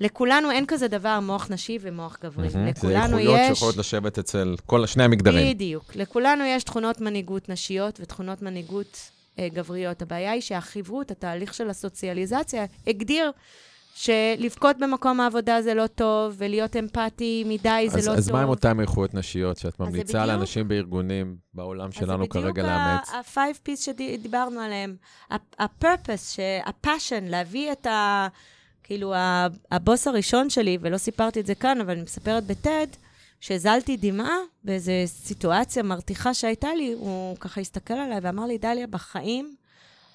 [0.00, 2.48] לכולנו אין כזה דבר מוח נשי ומוח גברי.
[2.48, 3.26] Mm-hmm, לכולנו יש...
[3.26, 5.54] זה איכויות שיכולות לשבת אצל כל שני המגדרים.
[5.54, 5.96] בדיוק.
[5.96, 10.02] לכולנו יש תכונות מנהיגות נשיות ותכונות מנהיגות אה, גבריות.
[10.02, 13.30] הבעיה היא שהחברות, התהליך של הסוציאליזציה, הגדיר
[13.96, 18.16] שלבכות במקום העבודה זה לא טוב, ולהיות אמפתי מדי זה אז, לא אז טוב.
[18.16, 23.08] אז מה עם אותן איכויות נשיות שאת ממליצה לאנשים בארגונים בעולם שלנו כרגע לאמץ?
[23.08, 24.96] אז זה בדיוק ה-five piece שדיברנו עליהם.
[25.30, 28.28] ה-purpose, ה-passion, להביא את ה...
[28.82, 29.14] כאילו,
[29.70, 32.86] הבוס הראשון שלי, ולא סיפרתי את זה כאן, אבל אני מספרת בטד,
[33.40, 39.54] שהזלתי דמעה באיזו סיטואציה מרתיחה שהייתה לי, הוא ככה הסתכל עליי ואמר לי, דליה, בחיים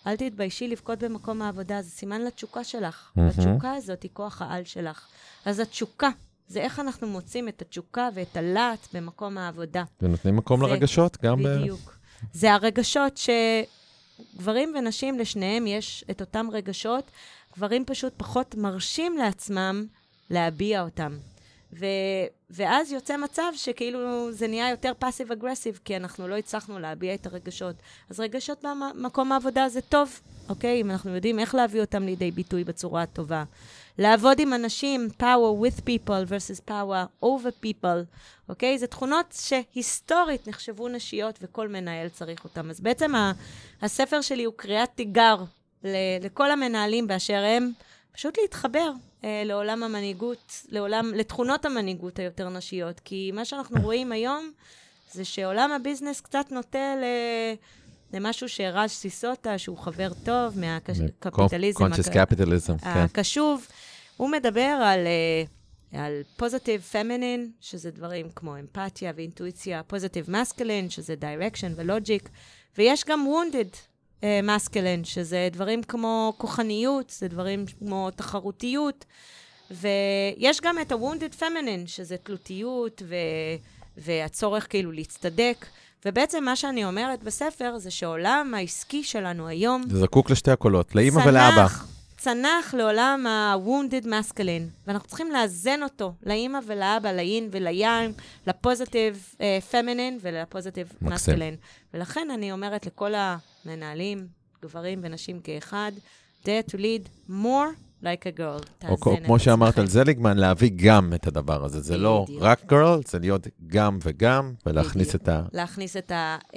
[0.07, 3.11] אל תתביישי לבכות במקום העבודה, זה סימן לתשוקה שלך.
[3.17, 3.21] Mm-hmm.
[3.21, 5.07] התשוקה הזאת היא כוח העל שלך.
[5.45, 6.09] אז התשוקה,
[6.47, 9.83] זה איך אנחנו מוצאים את התשוקה ואת הלהט במקום העבודה.
[10.01, 11.57] ונותנים מקום זה, לרגשות גם בדיוק.
[11.57, 11.61] ב...
[11.61, 11.97] בדיוק.
[12.33, 13.19] זה הרגשות
[14.37, 17.11] שגברים ונשים, לשניהם יש את אותם רגשות.
[17.55, 19.85] גברים פשוט פחות מרשים לעצמם
[20.29, 21.17] להביע אותם.
[21.79, 21.85] ו,
[22.49, 27.25] ואז יוצא מצב שכאילו זה נהיה יותר פאסיב אגרסיב, כי אנחנו לא הצלחנו להביע את
[27.25, 27.75] הרגשות.
[28.09, 28.63] אז רגשות
[28.95, 30.19] במקום העבודה זה טוב,
[30.49, 30.81] אוקיי?
[30.81, 33.43] אם אנחנו יודעים איך להביא אותם לידי ביטוי בצורה הטובה.
[33.97, 38.05] לעבוד עם אנשים, power with people versus power over people,
[38.49, 38.77] אוקיי?
[38.79, 42.69] זה תכונות שהיסטורית נחשבו נשיות וכל מנהל צריך אותן.
[42.69, 43.31] אז בעצם ה-
[43.81, 45.35] הספר שלי הוא קריאת תיגר
[45.83, 47.71] ל- לכל המנהלים באשר הם,
[48.11, 48.91] פשוט להתחבר
[49.23, 52.99] אה, לעולם המנהיגות, לעולם, לתכונות המנהיגות היותר נשיות.
[52.99, 54.51] כי מה שאנחנו רואים היום,
[55.11, 57.03] זה שעולם ה-business קצת נוטה ל...
[58.13, 62.89] למשהו שראג' סיסודיה, שהוא חבר טוב מהקפיטליזם conscious capitalism, כן.
[62.99, 63.67] הקשוב,
[64.17, 71.15] הוא מדבר על, אה, על positive feminine, שזה דברים כמו אמפתיה ואינטואיציה, positive masculine, שזה
[71.15, 72.29] direction ו-logic,
[72.77, 73.90] ויש גם wounded
[74.43, 79.05] masculine, שזה דברים כמו כוחניות, זה דברים כמו תחרותיות,
[79.71, 83.15] ויש גם את ה-wounded feminine, שזה תלותיות ו...
[83.97, 85.65] והצורך כאילו להצטדק.
[86.05, 89.83] ובעצם מה שאני אומרת בספר זה שעולם העסקי שלנו היום...
[89.89, 91.67] זה זקוק לשתי הקולות, לאימא ולאבא.
[92.21, 98.11] צנח לעולם ה-wounded masculine, ואנחנו צריכים לאזן אותו לאימא ולאבא, לאין וליין,
[98.47, 99.35] לפוזיטיב
[99.71, 101.57] פמינין ולפוזיטיב masculine.
[101.93, 104.27] ולכן אני אומרת לכל המנהלים,
[104.61, 105.91] גברים ונשים כאחד,
[106.43, 108.87] dare to lead more like a girl.
[108.89, 111.79] או כמו שאמרת על זליגמן, להביא גם את הדבר הזה.
[111.79, 115.43] זה לא רק girl, זה להיות גם וגם, ולהכניס את ה...
[115.53, 115.97] להכניס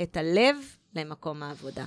[0.03, 0.57] את הלב
[0.97, 1.85] למקום העבודה.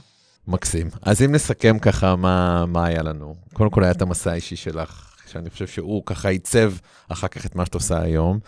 [0.47, 0.89] מקסים.
[1.01, 3.35] אז אם נסכם ככה, מה, מה היה לנו?
[3.53, 6.73] קודם כל היה את המסע האישי שלך, שאני חושב שהוא ככה עיצב
[7.09, 8.39] אחר כך את מה שאת עושה היום,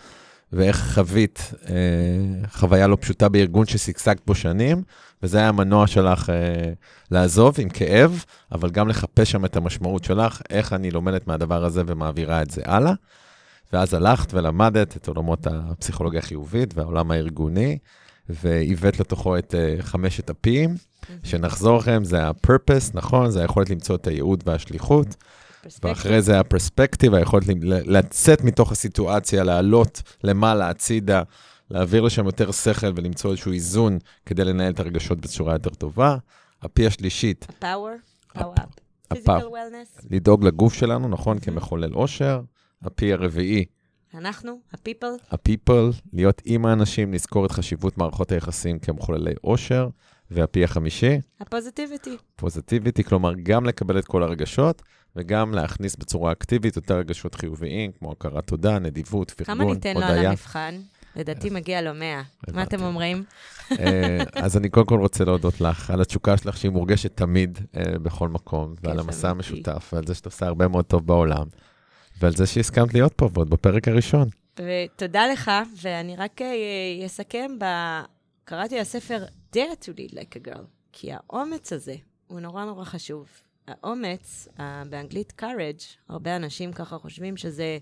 [0.52, 1.74] ואיך חווית אה,
[2.52, 4.82] חוויה לא פשוטה בארגון ששגשגת בו שנים,
[5.22, 6.72] וזה היה המנוע שלך אה,
[7.10, 11.82] לעזוב עם כאב, אבל גם לחפש שם את המשמעות שלך, איך אני לומדת מהדבר הזה
[11.86, 12.92] ומעבירה את זה הלאה.
[13.72, 17.78] ואז הלכת ולמדת את עולמות הפסיכולוגיה החיובית והעולם הארגוני,
[18.28, 20.74] והבאת לתוכו את uh, חמשת הפים,
[21.22, 23.30] שנחזור לכם, זה ה-purpose, נכון?
[23.30, 25.16] זה היכולת למצוא את הייעוד והשליחות.
[25.82, 31.22] ואחרי זה הפרספקטיב, היכולת לצאת מתוך הסיטואציה, לעלות למעלה, הצידה,
[31.70, 36.16] להעביר לשם יותר שכל ולמצוא איזשהו איזון כדי לנהל את הרגשות בצורה יותר טובה.
[36.62, 37.46] הפי השלישית.
[39.14, 40.06] physical wellness.
[40.10, 42.40] לדאוג לגוף שלנו, נכון, כמחולל אושר.
[42.82, 43.64] הפי הרביעי.
[44.14, 45.32] אנחנו, ה-people.
[45.32, 49.88] ה-people, להיות עם האנשים, לזכור את חשיבות מערכות היחסים כמחוללי אושר.
[50.30, 51.20] והפי החמישי?
[51.40, 52.16] הפוזיטיביטי.
[52.36, 54.82] פוזיטיביטי, כלומר, גם לקבל את כל הרגשות,
[55.16, 59.80] וגם להכניס בצורה אקטיבית יותר רגשות חיוביים, כמו הכרת תודה, נדיבות, פרגון, הודיה.
[59.80, 60.74] כמה ניתן לו על המבחן?
[61.16, 62.22] לדעתי מגיע לו 100.
[62.52, 62.62] מה.
[62.62, 63.24] אתם אומרים?
[63.80, 67.98] אה, אז אני קודם כל רוצה להודות לך על התשוקה שלך, שהיא מורגשת תמיד אה,
[68.02, 69.30] בכל מקום, ועל המסע.
[69.30, 71.46] המשותף, ועל זה שאת עושה הרבה מאוד טוב בעולם,
[72.20, 74.28] ועל זה שהסכמת להיות פה, ועוד בפרק הראשון.
[74.56, 75.50] ותודה לך,
[75.82, 77.64] ואני רק אה, אסכם ב...
[78.44, 79.24] קראתי הספר
[79.56, 81.94] Dare to lead like a girl, כי האומץ הזה
[82.26, 83.28] הוא נורא נורא חשוב.
[83.66, 87.78] האומץ, אה, באנגלית courage, הרבה אנשים ככה חושבים שזה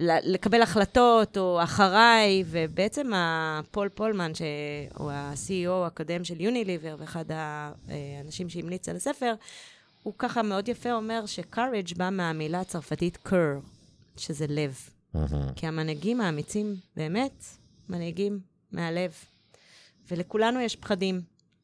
[0.00, 8.88] לקבל החלטות או אחריי, ובעצם הפול פולמן, שהוא ה-CEO הקודם של יוניליבר, ואחד האנשים שהמליץ
[8.88, 9.34] על הספר,
[10.02, 13.60] הוא ככה מאוד יפה אומר ש-courage בא מהמילה הצרפתית cur,
[14.16, 14.78] שזה לב.
[15.56, 17.44] כי המנהיגים האמיצים באמת
[17.88, 18.40] מנהיגים
[18.72, 19.12] מהלב.
[20.10, 21.20] ולכולנו יש פחדים.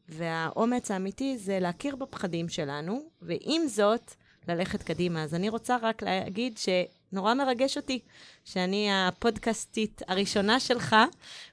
[0.09, 4.15] והאומץ האמיתי זה להכיר בפחדים שלנו, ועם זאת,
[4.49, 5.23] ללכת קדימה.
[5.23, 6.59] אז אני רוצה רק להגיד
[7.15, 7.99] שנורא מרגש אותי
[8.45, 10.97] שאני הפודקאסטית הראשונה שלך,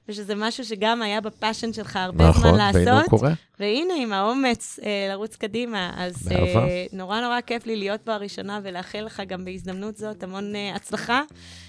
[0.08, 3.10] ושזה משהו שגם היה בפאשן שלך הרבה נכון, זמן והנה הוא לעשות.
[3.10, 3.32] קורה.
[3.60, 5.92] והנה, עם האומץ אה, לרוץ קדימה.
[5.96, 6.28] אז.
[6.32, 10.74] אה, נורא נורא כיף לי להיות פה הראשונה, ולאחל לך גם בהזדמנות זאת המון אה,
[10.74, 11.22] הצלחה.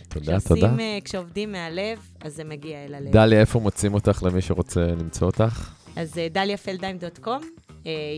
[0.09, 0.83] תודה, כשעושים, תודה.
[0.83, 3.11] אה, כשעובדים מהלב, אז זה מגיע אל הלב.
[3.11, 5.69] דליה, איפה מוצאים אותך למי שרוצה למצוא אותך?
[5.95, 7.47] אז אה, דליאפלדיים.קום, אה,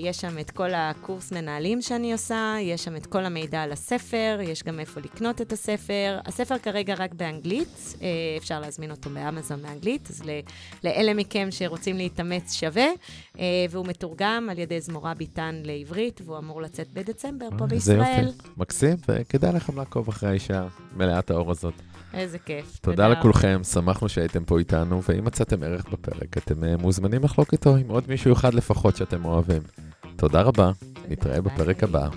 [0.03, 4.39] יש שם את כל הקורס מנהלים שאני עושה, יש שם את כל המידע על הספר,
[4.43, 6.20] יש גם איפה לקנות את הספר.
[6.26, 8.07] הספר כרגע רק באנגלית, אה,
[8.38, 10.24] אפשר להזמין אותו באמזון באנגלית, אז
[10.84, 12.88] לאלה מכם שרוצים להתאמץ שווה,
[13.39, 18.26] אה, והוא מתורגם על ידי זמורה ביטן לעברית, והוא אמור לצאת בדצמבר פה בישראל.
[18.26, 18.49] יופי.
[18.57, 21.74] מקסים, וכדאי לכם לעקוב אחרי האישה מלאת האור הזאת.
[22.16, 22.78] איזה כיף.
[22.82, 27.76] תודה לכולכם, שמחנו שהייתם פה איתנו, ואם מצאתם ערך בפרק, אתם אה, מוזמנים לחלוק איתו
[27.76, 29.61] עם עוד מישהו אחד לפחות שאתם אוהבים.
[30.16, 30.72] תודה רבה,
[31.09, 31.41] נתראה.
[31.41, 32.07] בפרק הבא.